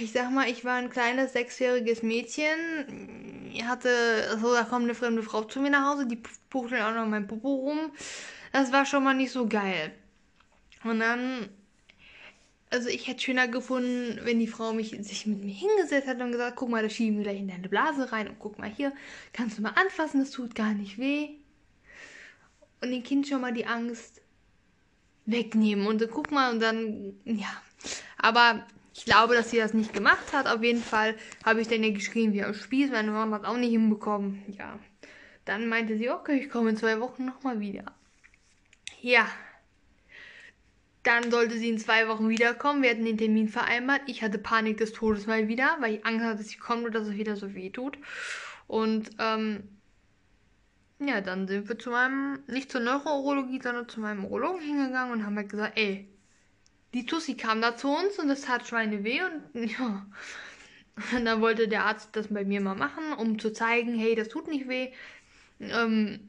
ich 0.00 0.12
sag 0.12 0.30
mal, 0.30 0.48
ich 0.48 0.64
war 0.64 0.76
ein 0.76 0.90
kleines 0.90 1.32
sechsjähriges 1.32 2.02
Mädchen. 2.02 3.50
Ich 3.52 3.64
hatte, 3.64 4.38
so, 4.40 4.52
da 4.52 4.64
kommt 4.64 4.84
eine 4.84 4.94
fremde 4.94 5.22
Frau 5.22 5.44
zu 5.44 5.60
mir 5.60 5.70
nach 5.70 5.92
Hause, 5.92 6.06
die 6.06 6.20
puchtelt 6.50 6.82
auch 6.82 6.94
noch 6.94 7.06
mein 7.06 7.26
Popo 7.26 7.54
rum. 7.54 7.92
Das 8.52 8.72
war 8.72 8.86
schon 8.86 9.04
mal 9.04 9.14
nicht 9.14 9.32
so 9.32 9.46
geil. 9.46 9.92
Und 10.84 11.00
dann, 11.00 11.48
also 12.70 12.88
ich 12.88 13.08
hätte 13.08 13.22
schöner 13.22 13.48
gefunden, 13.48 14.20
wenn 14.24 14.38
die 14.38 14.46
Frau 14.46 14.72
mich, 14.72 14.90
sich 14.90 15.26
mit 15.26 15.42
mir 15.42 15.54
hingesetzt 15.54 16.08
hat 16.08 16.20
und 16.20 16.32
gesagt, 16.32 16.56
guck 16.56 16.68
mal, 16.68 16.82
da 16.82 16.90
schieben 16.90 17.18
wir 17.18 17.24
gleich 17.24 17.38
in 17.38 17.48
deine 17.48 17.68
Blase 17.68 18.12
rein 18.12 18.28
und 18.28 18.38
guck 18.38 18.58
mal 18.58 18.70
hier, 18.70 18.92
kannst 19.32 19.58
du 19.58 19.62
mal 19.62 19.74
anfassen, 19.76 20.20
das 20.20 20.30
tut 20.30 20.54
gar 20.54 20.74
nicht 20.74 20.98
weh. 20.98 21.30
Und 22.80 22.90
dem 22.90 23.02
Kind 23.02 23.26
schon 23.26 23.40
mal 23.40 23.52
die 23.52 23.66
Angst 23.66 24.20
wegnehmen 25.26 25.86
und 25.86 26.06
guck 26.10 26.30
mal 26.30 26.52
und 26.52 26.60
dann, 26.60 27.14
ja. 27.24 27.62
Aber 28.18 28.66
ich 28.94 29.04
glaube, 29.04 29.34
dass 29.34 29.50
sie 29.50 29.56
das 29.58 29.74
nicht 29.74 29.92
gemacht 29.92 30.32
hat. 30.32 30.46
Auf 30.46 30.62
jeden 30.62 30.82
Fall 30.82 31.16
habe 31.44 31.60
ich 31.60 31.66
dann 31.66 31.82
ja 31.82 31.90
geschrien 31.90 32.32
wie 32.32 32.44
am 32.44 32.54
Spieß. 32.54 32.92
Meine 32.92 33.10
Mama 33.10 33.36
hat 33.36 33.44
auch 33.44 33.56
nicht 33.56 33.72
hinbekommen. 33.72 34.42
Ja. 34.46 34.78
Dann 35.44 35.68
meinte 35.68 35.98
sie, 35.98 36.10
okay, 36.10 36.38
ich 36.38 36.48
komme 36.48 36.70
in 36.70 36.76
zwei 36.76 37.00
Wochen 37.00 37.24
nochmal 37.24 37.58
wieder. 37.58 37.84
Ja. 39.00 39.26
Dann 41.02 41.30
sollte 41.30 41.58
sie 41.58 41.70
in 41.70 41.78
zwei 41.78 42.06
Wochen 42.06 42.28
wiederkommen. 42.28 42.82
Wir 42.82 42.90
hatten 42.90 43.04
den 43.04 43.18
Termin 43.18 43.48
vereinbart. 43.48 44.02
Ich 44.06 44.22
hatte 44.22 44.38
Panik 44.38 44.76
des 44.76 44.92
Todes 44.92 45.26
mal 45.26 45.48
wieder, 45.48 45.76
weil 45.80 45.94
ich 45.94 46.06
Angst 46.06 46.24
hatte, 46.24 46.38
dass 46.38 46.48
sie 46.48 46.56
kommt 46.56 46.86
und 46.86 46.94
dass 46.94 47.08
es 47.08 47.14
wieder 47.14 47.34
so 47.34 47.52
weh 47.52 47.70
tut. 47.70 47.98
Und 48.68 49.10
ähm, 49.18 49.64
ja, 51.00 51.20
dann 51.20 51.48
sind 51.48 51.68
wir 51.68 51.78
zu 51.80 51.90
meinem, 51.90 52.38
nicht 52.46 52.70
zur 52.70 52.80
Neurourologie, 52.80 53.60
sondern 53.60 53.88
zu 53.88 54.00
meinem 54.00 54.24
Urologen 54.24 54.62
hingegangen 54.62 55.12
und 55.12 55.26
haben 55.26 55.36
halt 55.36 55.48
gesagt, 55.48 55.76
ey, 55.76 56.08
die 56.94 57.06
Tussi 57.06 57.34
kam 57.36 57.60
da 57.60 57.76
zu 57.76 57.88
uns 57.88 58.18
und 58.18 58.30
es 58.30 58.42
tat 58.42 58.66
Schweine 58.66 59.04
weh 59.04 59.20
und 59.22 59.70
ja. 59.78 60.06
Und 61.12 61.24
dann 61.24 61.40
wollte 61.40 61.66
der 61.66 61.84
Arzt 61.84 62.10
das 62.12 62.28
bei 62.28 62.44
mir 62.44 62.60
mal 62.60 62.76
machen, 62.76 63.12
um 63.18 63.38
zu 63.40 63.52
zeigen, 63.52 63.98
hey, 63.98 64.14
das 64.14 64.28
tut 64.28 64.46
nicht 64.46 64.68
weh. 64.68 64.92
Ähm, 65.60 66.28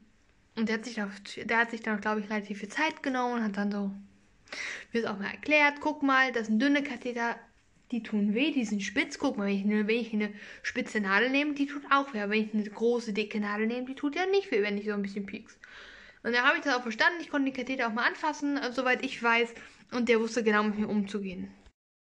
und 0.56 0.68
der 0.68 0.78
hat 0.78 0.84
sich, 0.84 0.96
da, 0.96 1.08
der 1.44 1.66
dann, 1.84 2.00
glaube 2.00 2.20
ich, 2.20 2.28
relativ 2.28 2.58
viel 2.58 2.68
Zeit 2.68 3.02
genommen 3.02 3.34
und 3.34 3.44
hat 3.44 3.56
dann 3.56 3.70
so 3.70 3.92
mir 4.92 5.00
es 5.00 5.06
auch 5.06 5.18
mal 5.18 5.30
erklärt. 5.30 5.74
Guck 5.80 6.02
mal, 6.02 6.32
das 6.32 6.48
sind 6.48 6.60
dünne 6.60 6.82
Katheter, 6.82 7.36
die 7.92 8.02
tun 8.02 8.34
weh, 8.34 8.50
die 8.50 8.64
sind 8.64 8.82
spitz. 8.82 9.18
Guck 9.18 9.36
mal, 9.36 9.46
wenn 9.46 9.54
ich, 9.54 9.64
eine, 9.64 9.86
wenn 9.86 9.96
ich 9.96 10.12
eine 10.12 10.32
spitze 10.62 11.00
Nadel 11.00 11.30
nehme, 11.30 11.54
die 11.54 11.66
tut 11.66 11.82
auch 11.92 12.12
weh. 12.12 12.20
Aber 12.20 12.32
wenn 12.32 12.44
ich 12.44 12.54
eine 12.54 12.64
große, 12.64 13.12
dicke 13.12 13.38
Nadel 13.38 13.68
nehme, 13.68 13.86
die 13.86 13.94
tut 13.94 14.16
ja 14.16 14.26
nicht 14.26 14.50
weh, 14.50 14.62
wenn 14.62 14.78
ich 14.78 14.86
so 14.86 14.92
ein 14.92 15.02
bisschen 15.02 15.26
piekst. 15.26 15.58
Und 16.24 16.34
da 16.34 16.42
habe 16.42 16.56
ich 16.56 16.64
das 16.64 16.74
auch 16.74 16.82
verstanden. 16.82 17.20
Ich 17.20 17.30
konnte 17.30 17.52
die 17.52 17.56
Katheter 17.56 17.86
auch 17.86 17.92
mal 17.92 18.06
anfassen, 18.06 18.56
äh, 18.56 18.72
soweit 18.72 19.04
ich 19.04 19.22
weiß. 19.22 19.54
Und 19.92 20.08
der 20.08 20.20
wusste 20.20 20.42
genau, 20.42 20.62
mit 20.64 20.78
mir 20.78 20.88
umzugehen. 20.88 21.50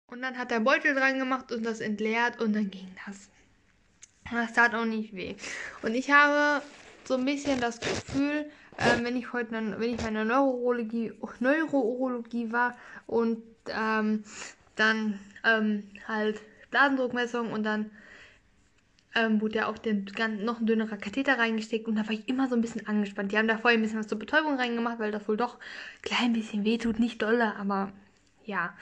Und 0.07 0.23
dann 0.23 0.39
hat 0.39 0.53
er 0.53 0.61
Beutel 0.61 0.95
dran 0.95 1.19
gemacht 1.19 1.53
und 1.53 1.65
das 1.65 1.81
entleert 1.81 2.41
und 2.41 2.55
dann 2.55 2.71
ging 2.71 2.89
das. 3.07 3.29
Das 4.31 4.53
tat 4.53 4.75
auch 4.75 4.85
nicht 4.85 5.15
weh. 5.15 5.35
Und 5.83 5.95
ich 5.95 6.11
habe 6.11 6.63
so 7.05 7.15
ein 7.15 7.25
bisschen 7.25 7.61
das 7.61 7.81
Gefühl, 7.81 8.51
äh, 8.79 9.03
wenn 9.03 9.17
ich 9.17 9.33
heute, 9.33 9.53
wenn 9.53 9.95
ich 9.95 10.01
meine 10.01 10.25
Neurologie, 10.25 11.13
Neurologie 11.41 12.53
war 12.53 12.77
und 13.07 13.43
ähm, 13.69 14.25
dann 14.77 15.19
ähm, 15.45 15.91
halt 16.07 16.41
Blasendruckmessung 16.71 17.53
und 17.53 17.65
dann 17.65 17.91
ähm, 19.15 19.41
wurde 19.41 19.57
ja 19.57 19.67
auch 19.69 19.79
den, 19.79 20.07
noch 20.45 20.61
ein 20.61 20.67
dünnerer 20.67 20.97
Katheter 20.97 21.39
reingesteckt 21.39 21.87
und 21.87 21.97
da 21.97 22.05
war 22.07 22.13
ich 22.13 22.29
immer 22.29 22.49
so 22.49 22.55
ein 22.55 22.61
bisschen 22.61 22.87
angespannt. 22.87 23.33
Die 23.33 23.39
haben 23.39 23.49
da 23.49 23.59
vorher 23.59 23.79
ein 23.79 23.83
bisschen 23.83 23.99
was 23.99 24.09
zur 24.09 24.19
Betäubung 24.19 24.57
reingemacht, 24.57 24.99
weil 24.99 25.13
das 25.13 25.29
wohl 25.29 25.37
doch 25.37 25.57
ein 25.57 26.03
klein 26.03 26.33
bisschen 26.33 26.65
weh 26.65 26.79
tut, 26.79 26.99
nicht 26.99 27.23
dolle, 27.23 27.55
aber 27.57 27.93
ja. 28.45 28.75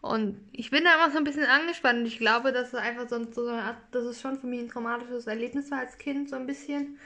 Und 0.00 0.38
ich 0.52 0.70
bin 0.70 0.84
da 0.84 0.94
immer 0.94 1.10
so 1.10 1.18
ein 1.18 1.24
bisschen 1.24 1.44
angespannt 1.44 2.00
und 2.00 2.06
ich 2.06 2.18
glaube, 2.18 2.52
dass 2.52 2.68
es 2.68 2.74
einfach 2.74 3.08
so, 3.08 3.22
so 3.32 3.48
eine 3.48 3.62
Art, 3.62 3.76
dass 3.90 4.04
es 4.04 4.20
schon 4.20 4.38
für 4.38 4.46
mich 4.46 4.60
ein 4.60 4.68
traumatisches 4.68 5.26
Erlebnis 5.26 5.70
war 5.70 5.80
als 5.80 5.98
Kind, 5.98 6.30
so 6.30 6.36
ein 6.36 6.46
bisschen. 6.46 6.98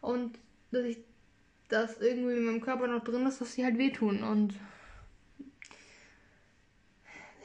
Und 0.00 0.38
dass 0.70 0.84
ich 0.84 0.98
das 1.68 2.00
irgendwie 2.00 2.36
in 2.36 2.44
meinem 2.44 2.60
Körper 2.60 2.88
noch 2.88 3.04
drin 3.04 3.26
ist, 3.26 3.40
dass 3.40 3.52
sie 3.52 3.64
halt 3.64 3.78
wehtun. 3.78 4.22
Und 4.22 4.54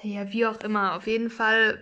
ja, 0.01 0.31
wie 0.31 0.45
auch 0.45 0.59
immer, 0.61 0.95
auf 0.95 1.07
jeden 1.07 1.29
Fall 1.29 1.79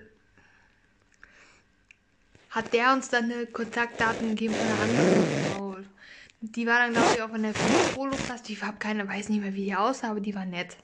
hat 2.52 2.74
der 2.74 2.94
uns 2.94 3.10
dann 3.10 3.32
eine 3.32 3.48
Kontaktdaten 3.48 4.30
gegeben 4.30 4.54
von 4.54 4.70
einer 4.70 4.82
anderen. 4.82 5.88
Die 6.42 6.68
war 6.68 6.80
dann, 6.80 6.92
glaube 6.92 7.14
ich, 7.16 7.22
auch 7.22 7.34
in 7.34 7.44
der 7.44 7.54
Polo-Klasse. 7.94 8.52
Ich 8.52 8.62
habe 8.64 8.78
keine, 8.78 9.08
weiß 9.08 9.30
nicht 9.30 9.42
mehr, 9.42 9.54
wie 9.54 9.66
die 9.66 9.76
aussah, 9.76 10.12
aber 10.12 10.20
die 10.20 10.36
war 10.36 10.46
nett. 10.46 10.76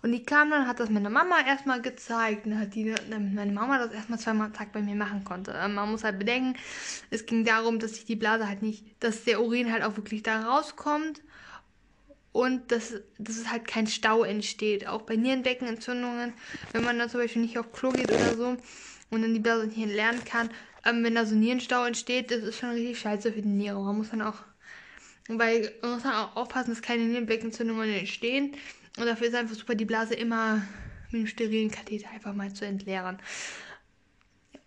Und 0.00 0.12
die 0.12 0.22
kam 0.22 0.50
dann, 0.50 0.66
hat 0.66 0.80
das 0.80 0.90
meiner 0.90 1.10
Mama 1.10 1.36
erstmal 1.46 1.82
gezeigt. 1.82 2.46
Und 2.46 2.58
hat 2.58 2.74
die, 2.74 2.94
meine 3.10 3.52
Mama 3.52 3.78
das 3.78 3.92
erstmal 3.92 4.18
zweimal 4.18 4.46
am 4.46 4.52
Tag 4.54 4.72
bei 4.72 4.80
mir 4.80 4.94
machen 4.94 5.24
konnte. 5.24 5.54
Ähm, 5.56 5.74
man 5.74 5.90
muss 5.90 6.04
halt 6.04 6.18
bedenken, 6.18 6.58
es 7.10 7.26
ging 7.26 7.44
darum, 7.44 7.78
dass 7.78 7.94
sich 7.94 8.04
die 8.04 8.16
Blase 8.16 8.48
halt 8.48 8.62
nicht, 8.62 8.84
dass 9.00 9.24
der 9.24 9.42
Urin 9.42 9.72
halt 9.72 9.82
auch 9.82 9.96
wirklich 9.96 10.22
da 10.22 10.40
rauskommt. 10.40 11.20
Und 12.30 12.72
dass, 12.72 12.94
dass 13.18 13.36
es 13.36 13.50
halt 13.50 13.66
kein 13.66 13.86
Stau 13.86 14.24
entsteht. 14.24 14.86
Auch 14.86 15.02
bei 15.02 15.16
Nierenbeckenentzündungen, 15.16 16.32
wenn 16.72 16.84
man 16.84 16.98
dann 16.98 17.10
zum 17.10 17.20
Beispiel 17.20 17.42
nicht 17.42 17.58
auf 17.58 17.72
Klo 17.72 17.90
geht 17.90 18.10
oder 18.10 18.34
so 18.34 18.56
und 19.10 19.22
dann 19.22 19.34
die 19.34 19.40
Blase 19.40 19.66
nicht 19.66 19.76
lernen 19.86 20.24
kann, 20.24 20.48
ähm, 20.84 21.04
wenn 21.04 21.14
da 21.14 21.24
so 21.24 21.34
Nierenstau 21.34 21.84
entsteht, 21.84 22.30
das 22.30 22.42
ist 22.42 22.58
schon 22.58 22.70
richtig 22.70 22.98
scheiße 22.98 23.32
für 23.32 23.42
die 23.42 23.48
Niere. 23.48 23.80
Man 23.82 23.96
muss 23.96 24.10
dann 24.10 24.22
auch, 24.22 24.38
weil 25.28 25.72
man 25.82 25.92
muss 25.92 26.02
dann 26.02 26.14
auch 26.14 26.36
aufpassen, 26.36 26.70
dass 26.70 26.82
keine 26.82 27.04
Nierenbeckenentzündungen 27.04 27.88
entstehen. 27.90 28.52
Und 28.98 29.06
dafür 29.06 29.28
ist 29.28 29.34
einfach 29.34 29.54
super, 29.54 29.74
die 29.74 29.84
Blase 29.84 30.14
immer 30.14 30.62
mit 31.10 31.20
einem 31.20 31.26
sterilen 31.26 31.70
Katheter 31.70 32.10
einfach 32.10 32.34
mal 32.34 32.52
zu 32.52 32.66
entleeren. 32.66 33.18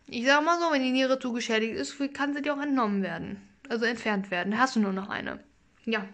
Ich 0.08 0.26
sag 0.26 0.44
mal 0.44 0.60
so, 0.60 0.72
wenn 0.72 0.84
die 0.84 0.92
Niere 0.92 1.20
zu 1.20 1.34
geschädigt 1.34 1.76
ist, 1.76 1.98
kann 2.14 2.34
sie 2.34 2.42
dir 2.42 2.54
auch 2.54 2.62
entnommen 2.62 3.02
werden. 3.02 3.42
Also 3.70 3.86
entfernt 3.86 4.30
werden. 4.32 4.52
Da 4.52 4.60
hast 4.60 4.76
du 4.76 4.80
nur 4.80 4.94
noch 4.94 5.10
eine. 5.10 5.40
Ja. 5.86 6.08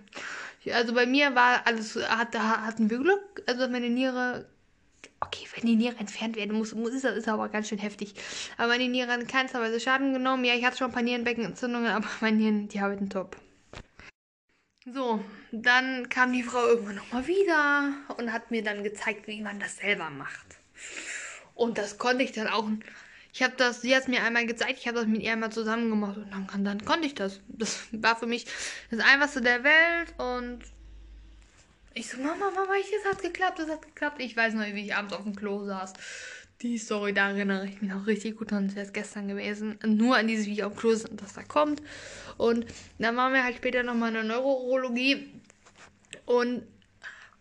Also 0.73 0.93
bei 0.93 1.05
mir 1.05 1.35
war 1.35 1.65
alles, 1.65 1.95
hat, 1.95 2.37
hatten 2.37 2.89
wir 2.89 2.99
Glück, 2.99 3.43
also 3.47 3.67
meine 3.67 3.89
Niere, 3.89 4.47
okay, 5.19 5.47
wenn 5.55 5.65
die 5.65 5.75
Niere 5.75 5.97
entfernt 5.97 6.35
werden 6.35 6.57
muss, 6.57 6.73
muss 6.73 6.91
ist, 6.91 7.05
ist 7.05 7.27
aber 7.27 7.49
ganz 7.49 7.69
schön 7.69 7.79
heftig. 7.79 8.13
Aber 8.57 8.69
meine 8.69 8.87
Niere 8.87 9.11
hat 9.11 9.21
in 9.21 9.27
keinster 9.27 9.61
Weise 9.61 9.79
Schaden 9.79 10.13
genommen. 10.13 10.43
Ja, 10.45 10.53
ich 10.53 10.65
hatte 10.65 10.77
schon 10.77 10.87
ein 10.87 10.93
paar 10.93 11.03
Nierenbeckenentzündungen, 11.03 11.91
aber 11.91 12.07
meine 12.21 12.37
Nieren, 12.37 12.67
die 12.67 12.81
haben 12.81 13.09
top. 13.09 13.37
So, 14.85 15.23
dann 15.51 16.09
kam 16.09 16.33
die 16.33 16.41
Frau 16.41 16.65
irgendwann 16.65 16.95
nochmal 16.95 17.27
wieder 17.27 17.93
und 18.17 18.33
hat 18.33 18.49
mir 18.49 18.63
dann 18.63 18.83
gezeigt, 18.83 19.27
wie 19.27 19.41
man 19.41 19.59
das 19.59 19.77
selber 19.77 20.09
macht. 20.09 20.57
Und 21.53 21.77
das 21.77 21.99
konnte 21.99 22.23
ich 22.23 22.31
dann 22.31 22.47
auch. 22.47 22.67
Ich 23.31 23.43
habe 23.43 23.53
das, 23.55 23.81
sie 23.81 23.95
hat 23.95 24.03
es 24.03 24.07
mir 24.07 24.23
einmal 24.23 24.47
gezeigt, 24.47 24.79
ich 24.79 24.87
habe 24.87 24.97
das 24.97 25.07
mit 25.07 25.21
ihr 25.21 25.31
einmal 25.31 25.51
zusammen 25.51 25.89
gemacht 25.89 26.17
und 26.17 26.31
dann, 26.31 26.65
dann 26.65 26.83
konnte 26.83 27.05
ich 27.05 27.13
das. 27.13 27.41
Das 27.47 27.87
war 27.91 28.15
für 28.15 28.25
mich 28.25 28.47
das 28.89 28.99
Einfachste 28.99 29.41
der 29.41 29.63
Welt 29.63 30.13
und 30.17 30.59
ich 31.93 32.09
so, 32.09 32.17
Mama, 32.17 32.51
Mama, 32.53 32.73
es 32.79 33.09
hat 33.09 33.21
geklappt, 33.21 33.59
es 33.59 33.69
hat 33.69 33.81
geklappt. 33.81 34.21
Ich 34.21 34.35
weiß 34.35 34.53
noch, 34.53 34.65
wie 34.65 34.85
ich 34.85 34.95
abends 34.95 35.13
auf 35.13 35.23
dem 35.23 35.35
Klo 35.35 35.65
saß 35.65 35.93
die 36.61 36.77
Story, 36.77 37.13
da 37.13 37.29
erinnere 37.29 37.65
ich 37.65 37.81
mich 37.81 37.91
noch 37.91 38.07
richtig 38.07 38.37
gut 38.37 38.51
dran. 38.51 38.67
Das 38.67 38.75
wäre 38.75 38.91
gestern 38.91 39.27
gewesen. 39.27 39.79
Nur 39.85 40.17
an 40.17 40.27
dieses 40.27 40.45
Video 40.45 40.67
auf 40.67 40.75
Klo 40.75 40.91
dass 40.93 41.33
da 41.33 41.43
kommt. 41.43 41.81
Und 42.37 42.65
dann 42.99 43.17
waren 43.17 43.33
wir 43.33 43.43
halt 43.43 43.57
später 43.57 43.83
nochmal 43.83 44.09
in 44.09 44.15
der 44.15 44.23
Neurologie 44.23 45.31
und 46.25 46.63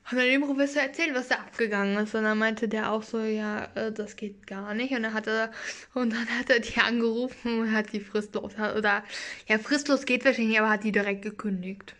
haben 0.05 0.19
dann 0.19 0.27
dem 0.27 0.43
Professor 0.43 0.83
erzählt, 0.83 1.15
was 1.15 1.29
da 1.29 1.37
abgegangen 1.37 1.99
ist. 1.99 2.15
Und 2.15 2.25
dann 2.25 2.39
meinte 2.39 2.67
der 2.69 2.91
auch 2.91 3.03
so, 3.03 3.21
ja, 3.21 3.69
äh, 3.75 3.93
das 3.93 4.17
geht 4.17 4.47
gar 4.47 4.75
nicht. 4.75 4.93
Und 4.93 5.03
dann 5.03 5.15
hat 5.15 5.27
er, 5.27 5.53
und 5.95 6.13
dann 6.13 6.27
hat 6.39 6.51
er 6.51 6.61
die 6.61 6.81
angerufen 6.81 7.61
und 7.61 7.73
hat 7.73 7.93
die 7.93 8.01
fristlos, 8.01 8.55
oder, 8.55 9.05
ja, 9.47 9.59
fristlos 9.59 10.07
geht 10.07 10.25
wahrscheinlich, 10.25 10.59
aber 10.59 10.71
hat 10.71 10.85
die 10.85 10.93
direkt 10.93 11.23
gekündigt. 11.23 11.95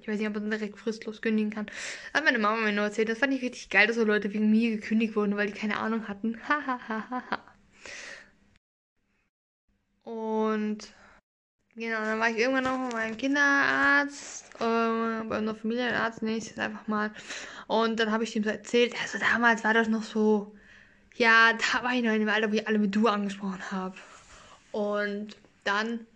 Ich 0.00 0.08
weiß 0.08 0.18
nicht, 0.18 0.28
ob 0.28 0.34
man 0.34 0.50
direkt 0.50 0.78
fristlos 0.78 1.20
kündigen 1.20 1.50
kann. 1.50 1.66
Hat 2.14 2.24
meine 2.24 2.38
Mama 2.38 2.60
mir 2.60 2.72
nur 2.72 2.84
erzählt. 2.84 3.08
Das 3.08 3.18
fand 3.18 3.34
ich 3.34 3.42
richtig 3.42 3.68
geil, 3.68 3.86
dass 3.86 3.96
so 3.96 4.04
Leute 4.04 4.32
wegen 4.32 4.50
mir 4.50 4.70
gekündigt 4.70 5.14
wurden, 5.16 5.36
weil 5.36 5.48
die 5.48 5.52
keine 5.52 5.78
Ahnung 5.78 6.08
hatten. 6.08 6.38
Hahaha. 6.48 7.54
Und 10.04 10.92
genau, 11.74 12.00
dann 12.00 12.20
war 12.20 12.30
ich 12.30 12.38
irgendwann 12.38 12.64
noch 12.64 12.90
bei 12.90 12.98
meinem 12.98 13.16
Kinderarzt, 13.16 14.54
äh, 14.56 15.24
bei 15.24 15.38
unserem 15.38 15.56
Familienarzt, 15.56 16.22
nenne 16.22 16.36
ich 16.36 16.50
es 16.50 16.58
einfach 16.58 16.86
mal. 16.86 17.12
Und 17.66 18.00
dann 18.00 18.10
habe 18.10 18.24
ich 18.24 18.36
ihm 18.36 18.44
so 18.44 18.50
erzählt, 18.50 18.94
also 19.02 19.18
damals 19.18 19.64
war 19.64 19.74
das 19.74 19.88
noch 19.88 20.02
so, 20.02 20.54
ja, 21.16 21.52
da 21.52 21.82
war 21.82 21.94
ich 21.94 22.02
noch 22.02 22.12
in 22.12 22.20
dem 22.20 22.28
Alter, 22.28 22.50
wo 22.50 22.54
ich 22.54 22.68
alle 22.68 22.78
mit 22.78 22.94
du 22.94 23.08
angesprochen 23.08 23.70
habe. 23.70 23.96
Und 24.72 25.36
dann 25.64 26.06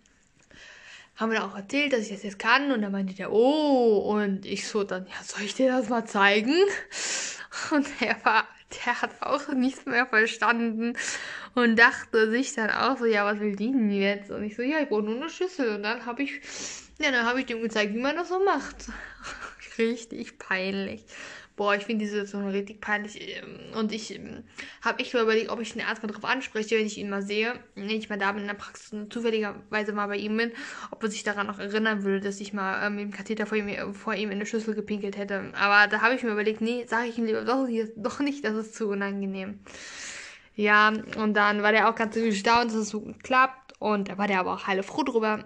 haben 1.19 1.31
wir 1.33 1.43
auch 1.43 1.55
erzählt, 1.55 1.91
dass 1.91 2.01
ich 2.01 2.09
das 2.09 2.23
jetzt 2.23 2.39
kann. 2.39 2.71
Und 2.71 2.81
dann 2.81 2.93
meinte 2.93 3.13
der, 3.13 3.31
oh, 3.31 3.97
und 4.13 4.45
ich 4.45 4.67
so 4.67 4.83
dann, 4.83 5.05
ja, 5.05 5.23
soll 5.23 5.43
ich 5.43 5.53
dir 5.53 5.69
das 5.69 5.89
mal 5.89 6.05
zeigen? 6.05 6.55
Und 7.71 7.87
der 7.99 8.15
war, 8.23 8.47
der 8.85 9.01
hat 9.01 9.21
auch 9.21 9.49
nichts 9.49 9.85
mehr 9.85 10.05
verstanden 10.05 10.95
und 11.55 11.77
dachte 11.77 12.29
sich 12.31 12.53
dann 12.53 12.69
auch 12.69 12.97
so, 12.97 13.05
ja, 13.05 13.25
was 13.25 13.39
will 13.39 13.55
die 13.55 13.71
denn 13.71 13.91
jetzt? 13.91 14.31
Und 14.31 14.43
ich 14.43 14.55
so, 14.55 14.61
ja, 14.61 14.79
ich 14.79 14.87
brauche 14.87 15.01
nur 15.01 15.15
eine 15.15 15.29
Schüssel. 15.29 15.75
Und 15.75 15.83
dann 15.83 16.05
habe 16.05 16.23
ich, 16.23 16.39
ja, 16.99 17.11
dann 17.11 17.25
habe 17.25 17.39
ich 17.41 17.47
dem 17.47 17.61
gezeigt, 17.61 17.93
wie 17.93 17.99
man 17.99 18.15
das 18.15 18.29
so 18.29 18.43
macht. 18.43 18.87
Richtig 19.77 20.37
peinlich. 20.37 21.03
Boah, 21.59 21.75
ich 21.75 21.83
finde 21.83 22.05
diese 22.05 22.21
Situation 22.21 22.47
richtig 22.47 22.79
peinlich. 22.79 23.19
Ähm, 23.19 23.77
und 23.77 23.91
ich 23.91 24.15
ähm, 24.15 24.45
habe 24.81 24.99
echt 24.99 25.13
überlegt, 25.13 25.49
ob 25.49 25.59
ich 25.59 25.73
den 25.73 25.81
Arzt 25.81 26.01
mal 26.01 26.07
drauf 26.07 26.23
anspreche, 26.23 26.77
wenn 26.77 26.85
ich 26.85 26.97
ihn 26.97 27.09
mal 27.09 27.21
sehe. 27.21 27.53
Wenn 27.75 27.89
ich 27.89 28.09
mal 28.09 28.17
da 28.17 28.31
bin 28.31 28.43
in 28.43 28.47
der 28.47 28.53
Praxis 28.53 28.93
und 28.93 29.11
zufälligerweise 29.11 29.91
mal 29.91 30.07
bei 30.07 30.15
ihm 30.15 30.37
bin, 30.37 30.53
ob 30.89 31.03
er 31.03 31.11
sich 31.11 31.23
daran 31.23 31.47
noch 31.47 31.59
erinnern 31.59 32.03
würde, 32.03 32.21
dass 32.21 32.39
ich 32.39 32.53
mal 32.53 32.87
ähm, 32.87 32.95
mit 32.95 33.03
dem 33.03 33.11
Katheter 33.11 33.45
vor 33.45 33.57
ihm, 33.57 33.93
vor 33.93 34.13
ihm 34.13 34.29
in 34.29 34.37
eine 34.37 34.45
Schüssel 34.45 34.73
gepinkelt 34.73 35.17
hätte. 35.17 35.51
Aber 35.53 35.91
da 35.91 35.99
habe 35.99 36.15
ich 36.15 36.23
mir 36.23 36.31
überlegt, 36.31 36.61
nee, 36.61 36.85
sage 36.87 37.09
ich 37.09 37.17
ihm 37.17 37.25
lieber 37.25 37.43
doch, 37.43 37.67
doch 37.97 38.21
nicht, 38.21 38.45
das 38.45 38.55
ist 38.55 38.75
zu 38.75 38.87
unangenehm. 38.87 39.59
Ja, 40.55 40.93
und 41.17 41.33
dann 41.33 41.61
war 41.61 41.73
der 41.73 41.89
auch 41.89 41.95
ganz 41.95 42.15
erstaunt, 42.15 42.71
dass 42.71 42.77
es 42.77 42.89
so 42.89 43.01
klappt. 43.21 43.73
Und 43.79 44.07
da 44.07 44.17
war 44.17 44.27
der 44.27 44.39
aber 44.39 44.53
auch 44.53 44.67
heile 44.67 44.83
froh 44.83 45.03
drüber. 45.03 45.43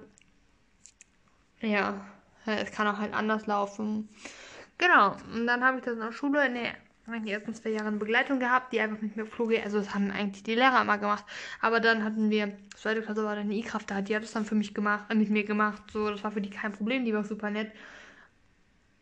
Ja, 1.60 2.06
es 2.46 2.72
kann 2.72 2.86
auch 2.86 3.00
halt 3.00 3.16
anders 3.16 3.48
laufen. 3.48 4.10
Genau, 4.84 5.16
und 5.34 5.48
dann 5.48 5.64
habe 5.64 5.78
ich 5.78 5.86
das 5.86 5.94
in 5.94 6.02
der 6.02 6.12
Schule 6.12 6.46
in 6.46 6.56
den 6.56 7.28
ersten 7.28 7.54
zwei 7.54 7.70
Jahren 7.70 8.00
Begleitung 8.00 8.42
gehabt, 8.42 8.74
die 8.74 8.82
einfach 8.82 9.00
mit 9.02 9.16
mir 9.16 9.26
flog. 9.26 9.54
Also 9.64 9.78
das 9.78 9.94
haben 9.94 10.12
eigentlich 10.12 10.44
die 10.44 10.56
Lehrer 10.56 10.82
immer 10.82 10.98
gemacht. 10.98 11.24
Aber 11.62 11.80
dann 11.80 12.04
hatten 12.04 12.30
wir, 12.30 12.58
zweite 12.76 13.02
Klasse 13.02 13.24
war 13.24 13.38
dann 13.38 13.46
eine 13.46 13.54
I-Kraft 13.54 13.90
da, 13.90 14.02
die 14.02 14.14
hat 14.14 14.24
das 14.24 14.34
dann 14.34 14.44
für 14.44 14.56
mich 14.56 14.74
gemacht, 14.74 15.06
äh, 15.10 15.16
mit 15.16 15.30
mir 15.30 15.46
gemacht. 15.46 15.82
So, 15.94 16.10
das 16.10 16.22
war 16.26 16.34
für 16.34 16.42
die 16.42 16.50
kein 16.50 16.74
Problem, 16.74 17.06
die 17.06 17.14
war 17.14 17.24
super 17.24 17.50
nett. 17.50 17.72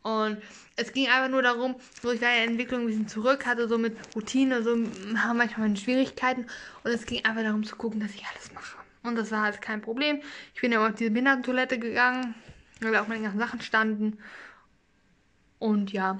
Und 0.03 0.37
es 0.75 0.93
ging 0.93 1.07
einfach 1.07 1.29
nur 1.29 1.41
darum, 1.41 1.75
so 1.99 2.11
ich 2.11 2.21
war 2.21 2.29
in 2.29 2.35
der 2.35 2.43
Entwicklung 2.43 2.81
ein 2.81 2.87
bisschen 2.87 3.07
zurück, 3.07 3.47
hatte 3.47 3.67
so 3.67 3.79
mit 3.79 3.97
Routine, 4.15 4.61
so 4.61 4.75
haben 5.17 5.37
manchmal 5.37 5.67
meine 5.67 5.77
Schwierigkeiten. 5.77 6.45
Und 6.83 6.91
es 6.91 7.07
ging 7.07 7.25
einfach 7.25 7.41
darum 7.41 7.63
zu 7.63 7.75
gucken, 7.75 7.99
dass 8.01 8.13
ich 8.13 8.23
alles 8.31 8.53
mache. 8.53 8.77
Und 9.01 9.15
das 9.15 9.31
war 9.31 9.41
halt 9.41 9.63
kein 9.63 9.81
Problem. 9.81 10.21
Ich 10.53 10.61
bin 10.61 10.71
ja 10.71 10.85
auf 10.85 10.93
diese 10.93 11.09
Behindertentoilette 11.09 11.79
gegangen, 11.79 12.35
weil 12.81 12.95
auch 12.97 13.07
meine 13.07 13.23
ganzen 13.23 13.39
Sachen 13.39 13.61
standen. 13.61 14.19
Und 15.61 15.93
ja, 15.93 16.17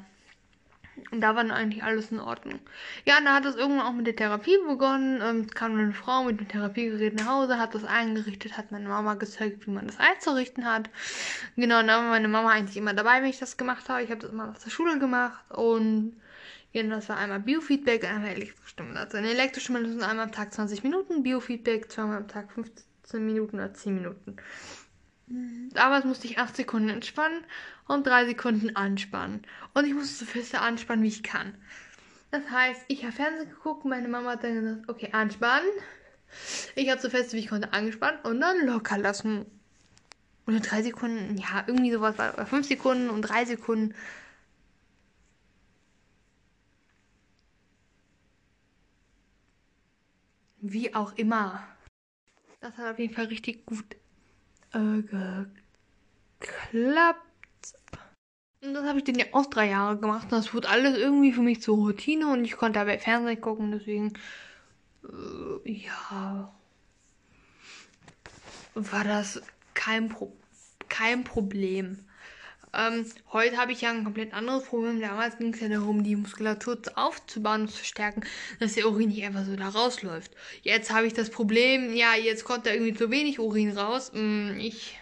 da 1.11 1.35
war 1.35 1.43
dann 1.43 1.49
eigentlich 1.49 1.83
alles 1.83 2.11
in 2.11 2.19
Ordnung. 2.19 2.59
Ja, 3.05 3.17
und 3.17 3.25
da 3.25 3.33
hat 3.33 3.45
es 3.45 3.55
irgendwann 3.55 3.87
auch 3.87 3.93
mit 3.93 4.05
der 4.05 4.15
Therapie 4.15 4.55
begonnen. 4.67 5.19
Ähm, 5.19 5.47
kam 5.47 5.73
eine 5.73 5.93
Frau 5.93 6.23
mit 6.23 6.39
dem 6.39 6.47
Therapiegerät 6.47 7.15
nach 7.15 7.25
Hause, 7.25 7.57
hat 7.57 7.73
das 7.73 7.83
eingerichtet, 7.83 8.55
hat 8.55 8.71
meine 8.71 8.87
Mama 8.87 9.15
gezeigt, 9.15 9.65
wie 9.65 9.71
man 9.71 9.87
das 9.87 9.97
einzurichten 9.97 10.63
hat. 10.65 10.91
Genau, 11.55 11.79
und 11.79 11.87
da 11.87 11.97
war 11.97 12.09
meine 12.09 12.27
Mama 12.27 12.49
eigentlich 12.49 12.77
immer 12.77 12.93
dabei, 12.93 13.23
wenn 13.23 13.31
ich 13.31 13.39
das 13.39 13.57
gemacht 13.57 13.89
habe. 13.89 14.03
Ich 14.03 14.11
habe 14.11 14.21
das 14.21 14.29
immer 14.29 14.51
aus 14.51 14.59
der 14.59 14.69
Schule 14.69 14.99
gemacht 14.99 15.43
und 15.49 16.21
ja, 16.71 16.83
das 16.83 17.09
war 17.09 17.17
einmal 17.17 17.39
Biofeedback 17.39 18.05
einmal 18.05 18.29
Elektrostimulation. 18.33 19.23
Eine 19.23 19.31
Elektrostimulation 19.31 20.03
einmal 20.03 20.25
am 20.25 20.31
Tag 20.31 20.53
20 20.53 20.83
Minuten, 20.83 21.23
Biofeedback 21.23 21.91
zweimal 21.91 22.17
am 22.17 22.27
Tag 22.27 22.51
15 22.51 23.25
Minuten 23.25 23.55
oder 23.55 23.73
10 23.73 23.95
Minuten. 23.95 24.37
Damals 25.73 26.03
musste 26.03 26.27
ich 26.27 26.37
8 26.39 26.55
Sekunden 26.55 26.89
entspannen 26.89 27.45
und 27.87 28.05
3 28.05 28.25
Sekunden 28.25 28.75
anspannen. 28.75 29.41
Und 29.73 29.85
ich 29.85 29.93
musste 29.93 30.25
so 30.25 30.25
fest 30.25 30.53
anspannen, 30.55 31.03
wie 31.03 31.09
ich 31.09 31.23
kann. 31.23 31.55
Das 32.31 32.49
heißt, 32.49 32.85
ich 32.87 33.03
habe 33.03 33.13
Fernsehen 33.13 33.49
geguckt, 33.49 33.85
meine 33.85 34.07
Mama 34.07 34.31
hat 34.31 34.43
dann 34.43 34.55
gesagt, 34.55 34.89
okay, 34.89 35.09
anspannen. 35.13 35.69
Ich 36.75 36.89
habe 36.89 37.01
so 37.01 37.09
fest, 37.09 37.33
wie 37.33 37.39
ich 37.39 37.47
konnte, 37.47 37.71
angespannt 37.73 38.23
und 38.25 38.41
dann 38.41 38.65
locker 38.65 38.97
lassen. 38.97 39.45
Oder 40.47 40.59
3 40.59 40.83
Sekunden, 40.83 41.37
ja, 41.37 41.63
irgendwie 41.67 41.91
sowas 41.91 42.17
war 42.17 42.45
5 42.45 42.67
Sekunden 42.67 43.09
und 43.09 43.21
3 43.21 43.45
Sekunden. 43.45 43.95
Wie 50.59 50.93
auch 50.93 51.13
immer. 51.13 51.65
Das 52.59 52.77
hat 52.77 52.93
auf 52.93 52.99
jeden 52.99 53.13
Fall 53.13 53.25
richtig 53.25 53.65
gut 53.65 53.85
äh, 54.73 55.03
geklappt. 56.39 57.19
Und 58.63 58.73
das 58.75 58.85
habe 58.85 58.99
ich 58.99 59.05
dann 59.05 59.15
ja 59.15 59.25
auch 59.31 59.47
drei 59.47 59.69
Jahre 59.69 59.97
gemacht. 59.97 60.25
Und 60.25 60.33
das 60.33 60.53
wurde 60.53 60.69
alles 60.69 60.97
irgendwie 60.97 61.33
für 61.33 61.41
mich 61.41 61.61
zur 61.61 61.77
Routine 61.77 62.31
und 62.31 62.45
ich 62.45 62.57
konnte 62.57 62.79
dabei 62.79 62.99
Fernsehen 62.99 63.41
gucken. 63.41 63.71
Deswegen, 63.71 64.13
äh, 65.03 65.71
ja, 65.71 66.53
war 68.75 69.03
das 69.03 69.41
kein, 69.73 70.09
Pro 70.09 70.31
kein 70.89 71.23
Problem. 71.23 72.05
Ähm, 72.73 73.05
heute 73.33 73.57
habe 73.57 73.73
ich 73.73 73.81
ja 73.81 73.89
ein 73.89 74.03
komplett 74.03 74.33
anderes 74.33 74.63
Problem. 74.63 75.01
Damals 75.01 75.37
ging 75.37 75.53
es 75.53 75.59
ja 75.59 75.67
darum, 75.67 76.03
die 76.03 76.15
Muskulatur 76.15 76.77
aufzubauen 76.95 77.61
und 77.61 77.71
zu 77.71 77.83
stärken, 77.83 78.23
dass 78.59 78.73
der 78.73 78.87
Urin 78.87 79.09
nicht 79.09 79.23
einfach 79.23 79.45
so 79.45 79.55
da 79.55 79.69
rausläuft. 79.69 80.31
Jetzt 80.61 80.93
habe 80.93 81.07
ich 81.07 81.13
das 81.13 81.29
Problem, 81.29 81.93
ja, 81.93 82.15
jetzt 82.15 82.45
kommt 82.45 82.65
da 82.65 82.71
irgendwie 82.71 82.93
zu 82.93 83.11
wenig 83.11 83.39
Urin 83.39 83.77
raus. 83.77 84.11
Hm, 84.13 84.57
ich. 84.59 84.97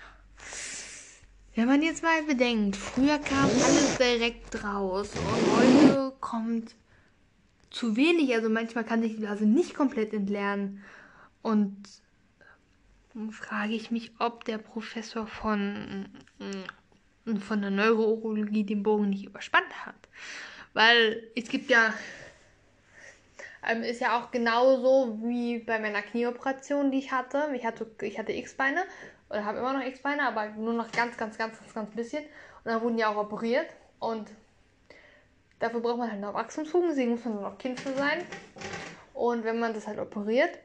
Wenn 1.55 1.67
man 1.67 1.81
jetzt 1.81 2.03
mal 2.03 2.23
bedenkt, 2.23 2.77
früher 2.77 3.19
kam 3.19 3.45
alles 3.45 3.97
direkt 3.97 4.63
raus 4.63 5.09
und 5.13 5.57
heute 5.57 6.13
kommt 6.21 6.75
zu 7.69 7.95
wenig. 7.95 8.33
Also 8.33 8.49
manchmal 8.49 8.85
kann 8.85 9.01
sich 9.01 9.13
die 9.13 9.21
Blase 9.21 9.45
nicht 9.45 9.75
komplett 9.75 10.13
entleeren. 10.13 10.81
Und 11.41 11.75
frage 13.31 13.73
ich 13.73 13.91
mich, 13.91 14.11
ob 14.19 14.45
der 14.45 14.57
Professor 14.57 15.27
von 15.27 16.05
von 17.37 17.61
der 17.61 17.71
Neurourologie 17.71 18.63
den 18.63 18.83
Bogen 18.83 19.09
nicht 19.09 19.25
überspannt 19.25 19.85
hat. 19.85 19.95
Weil 20.73 21.23
es 21.35 21.49
gibt 21.49 21.69
ja, 21.69 21.93
ähm, 23.67 23.83
ist 23.83 24.01
ja 24.01 24.19
auch 24.19 24.31
genauso 24.31 25.19
wie 25.23 25.59
bei 25.59 25.79
meiner 25.79 26.01
Knieoperation, 26.01 26.91
die 26.91 26.99
ich 26.99 27.11
hatte. 27.11 27.49
Ich 27.53 27.65
hatte, 27.65 27.87
ich 28.01 28.17
hatte 28.17 28.33
X-Beine 28.33 28.81
oder 29.29 29.45
habe 29.45 29.59
immer 29.59 29.73
noch 29.73 29.85
X-Beine, 29.85 30.23
aber 30.23 30.49
nur 30.49 30.73
noch 30.73 30.91
ganz, 30.91 31.17
ganz, 31.17 31.37
ganz, 31.37 31.59
ganz, 31.59 31.73
ganz 31.73 31.95
bisschen. 31.95 32.23
Und 32.63 32.65
dann 32.65 32.81
wurden 32.81 32.97
die 32.97 33.05
auch 33.05 33.17
operiert 33.17 33.67
und 33.99 34.29
dafür 35.59 35.81
braucht 35.81 35.97
man 35.97 36.11
halt 36.11 36.21
noch 36.21 36.33
Wachstumsfugen, 36.33 36.89
deswegen 36.89 37.11
muss 37.11 37.25
man 37.25 37.35
dann 37.35 37.43
noch 37.43 37.57
Kind 37.57 37.79
für 37.79 37.93
sein. 37.93 38.23
Und 39.13 39.43
wenn 39.43 39.59
man 39.59 39.73
das 39.73 39.87
halt 39.87 39.99
operiert 39.99 40.57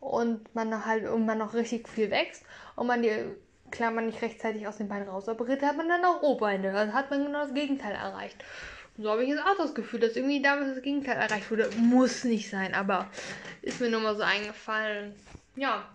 und 0.00 0.54
man 0.54 0.84
halt 0.84 1.04
irgendwann 1.04 1.38
noch 1.38 1.54
richtig 1.54 1.88
viel 1.88 2.10
wächst 2.10 2.44
und 2.76 2.86
man 2.86 3.02
die 3.02 3.24
klar 3.70 3.90
man 3.90 4.06
nicht 4.06 4.22
rechtzeitig 4.22 4.66
aus 4.66 4.78
den 4.78 4.88
Beinen 4.88 5.08
rausoperiert, 5.08 5.62
hat 5.62 5.76
man 5.76 5.88
dann 5.88 6.04
auch 6.04 6.22
O-Beine. 6.22 6.72
Dann 6.72 6.92
hat 6.92 7.10
man 7.10 7.24
genau 7.24 7.42
das 7.42 7.54
Gegenteil 7.54 7.94
erreicht. 7.94 8.36
Und 8.96 9.04
so 9.04 9.10
habe 9.10 9.22
ich 9.22 9.28
jetzt 9.28 9.42
auch 9.42 9.56
das 9.56 9.74
Gefühl, 9.74 10.00
dass 10.00 10.16
irgendwie 10.16 10.42
damals 10.42 10.74
das 10.74 10.82
Gegenteil 10.82 11.16
erreicht 11.16 11.50
wurde. 11.50 11.70
Muss 11.76 12.24
nicht 12.24 12.50
sein, 12.50 12.74
aber 12.74 13.10
ist 13.62 13.80
mir 13.80 13.90
nur 13.90 14.00
mal 14.00 14.16
so 14.16 14.22
eingefallen. 14.22 15.14
Ja, 15.56 15.88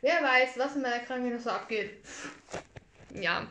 wer 0.00 0.22
weiß, 0.22 0.58
was 0.58 0.76
in 0.76 0.82
meiner 0.82 1.00
Krankheit 1.00 1.32
noch 1.32 1.40
so 1.40 1.50
abgeht. 1.50 1.98
Ja. 3.14 3.46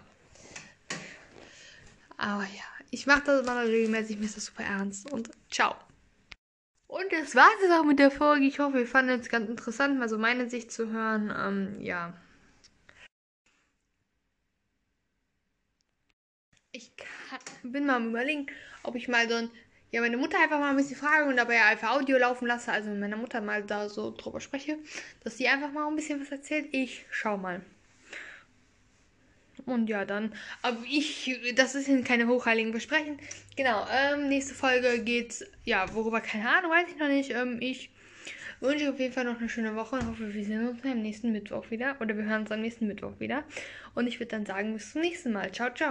Aber 2.18 2.44
ja, 2.44 2.64
ich 2.92 3.08
mache 3.08 3.24
das 3.26 3.42
immer 3.42 3.64
regelmäßig, 3.64 4.18
mir 4.18 4.26
ist 4.26 4.38
das 4.38 4.46
super 4.46 4.64
ernst. 4.64 5.12
Und 5.12 5.32
ciao. 5.50 5.76
Und 6.88 7.12
das 7.12 7.36
war 7.36 7.48
es 7.64 7.72
auch 7.72 7.86
mit 7.86 8.00
der 8.00 8.12
Folge. 8.12 8.46
Ich 8.46 8.60
hoffe, 8.60 8.80
ihr 8.80 8.88
fandet 8.88 9.22
es 9.22 9.30
ganz 9.30 9.50
interessant, 9.50 9.98
mal 9.98 10.10
so 10.10 10.18
meine 10.18 10.50
Sicht 10.50 10.72
zu 10.72 10.92
hören. 10.92 11.34
Ähm, 11.36 11.82
ja. 11.82 12.14
ich 16.72 16.96
kann, 16.96 17.40
bin 17.64 17.86
mal 17.86 17.98
am 17.98 18.10
überlegen, 18.10 18.48
ob 18.84 18.96
ich 18.96 19.08
mal 19.08 19.30
so 19.30 19.36
ein, 19.36 19.50
ja, 19.92 20.02
meine 20.02 20.18
Mutter 20.18 20.38
einfach 20.42 20.60
mal 20.60 20.70
ein 20.70 20.78
bisschen 20.78 20.96
frage 20.96 21.26
und 21.26 21.38
dabei 21.38 21.64
einfach 21.64 21.92
Audio 21.92 22.18
laufen 22.18 22.48
lasse, 22.48 22.72
also 22.72 22.90
mit 22.90 23.00
meiner 23.00 23.18
Mutter 23.18 23.42
mal 23.42 23.64
da 23.64 23.90
so 23.90 24.12
drüber 24.16 24.40
spreche, 24.40 24.78
dass 25.24 25.38
sie 25.38 25.48
einfach 25.48 25.72
mal 25.72 25.88
ein 25.88 25.96
bisschen 25.96 26.22
was 26.22 26.32
erzählt. 26.32 26.68
Ich 26.72 27.06
schau 27.12 27.38
mal. 27.38 27.62
Und 29.66 29.90
ja, 29.90 30.06
dann, 30.06 30.34
aber 30.62 30.78
ich, 30.90 31.40
das 31.56 31.76
ist 31.76 32.06
keine 32.06 32.28
hochheiligen 32.28 32.72
Versprechen. 32.72 33.20
Genau, 33.56 33.86
ähm, 33.92 34.28
nächste 34.28 34.54
Folge 34.54 35.04
geht's, 35.04 35.46
ja, 35.66 35.94
worüber, 35.94 36.22
keine 36.22 36.50
Ahnung, 36.50 36.72
weiß 36.72 36.88
ich 36.90 36.98
noch 36.98 37.08
nicht. 37.08 37.32
Ähm, 37.32 37.58
ich 37.60 37.92
wünsche 38.60 38.90
auf 38.90 39.00
jeden 39.00 39.14
Fall 39.14 39.26
noch 39.26 39.40
eine 39.40 39.50
schöne 39.50 39.76
Woche 39.76 39.98
und 39.98 40.08
hoffe, 40.08 40.34
wir 40.34 40.46
sehen 40.46 40.68
uns 40.68 40.84
am 40.84 41.02
nächsten 41.02 41.32
Mittwoch 41.32 41.70
wieder. 41.70 41.96
Oder 42.00 42.16
wir 42.16 42.24
hören 42.24 42.42
uns 42.42 42.52
am 42.52 42.62
nächsten 42.62 42.88
Mittwoch 42.88 43.20
wieder. 43.20 43.44
Und 43.96 44.08
ich 44.08 44.20
würde 44.20 44.32
dann 44.32 44.46
sagen, 44.46 44.74
bis 44.74 44.94
zum 44.94 45.02
nächsten 45.02 45.34
Mal. 45.34 45.52
Ciao, 45.52 45.74
ciao. 45.74 45.90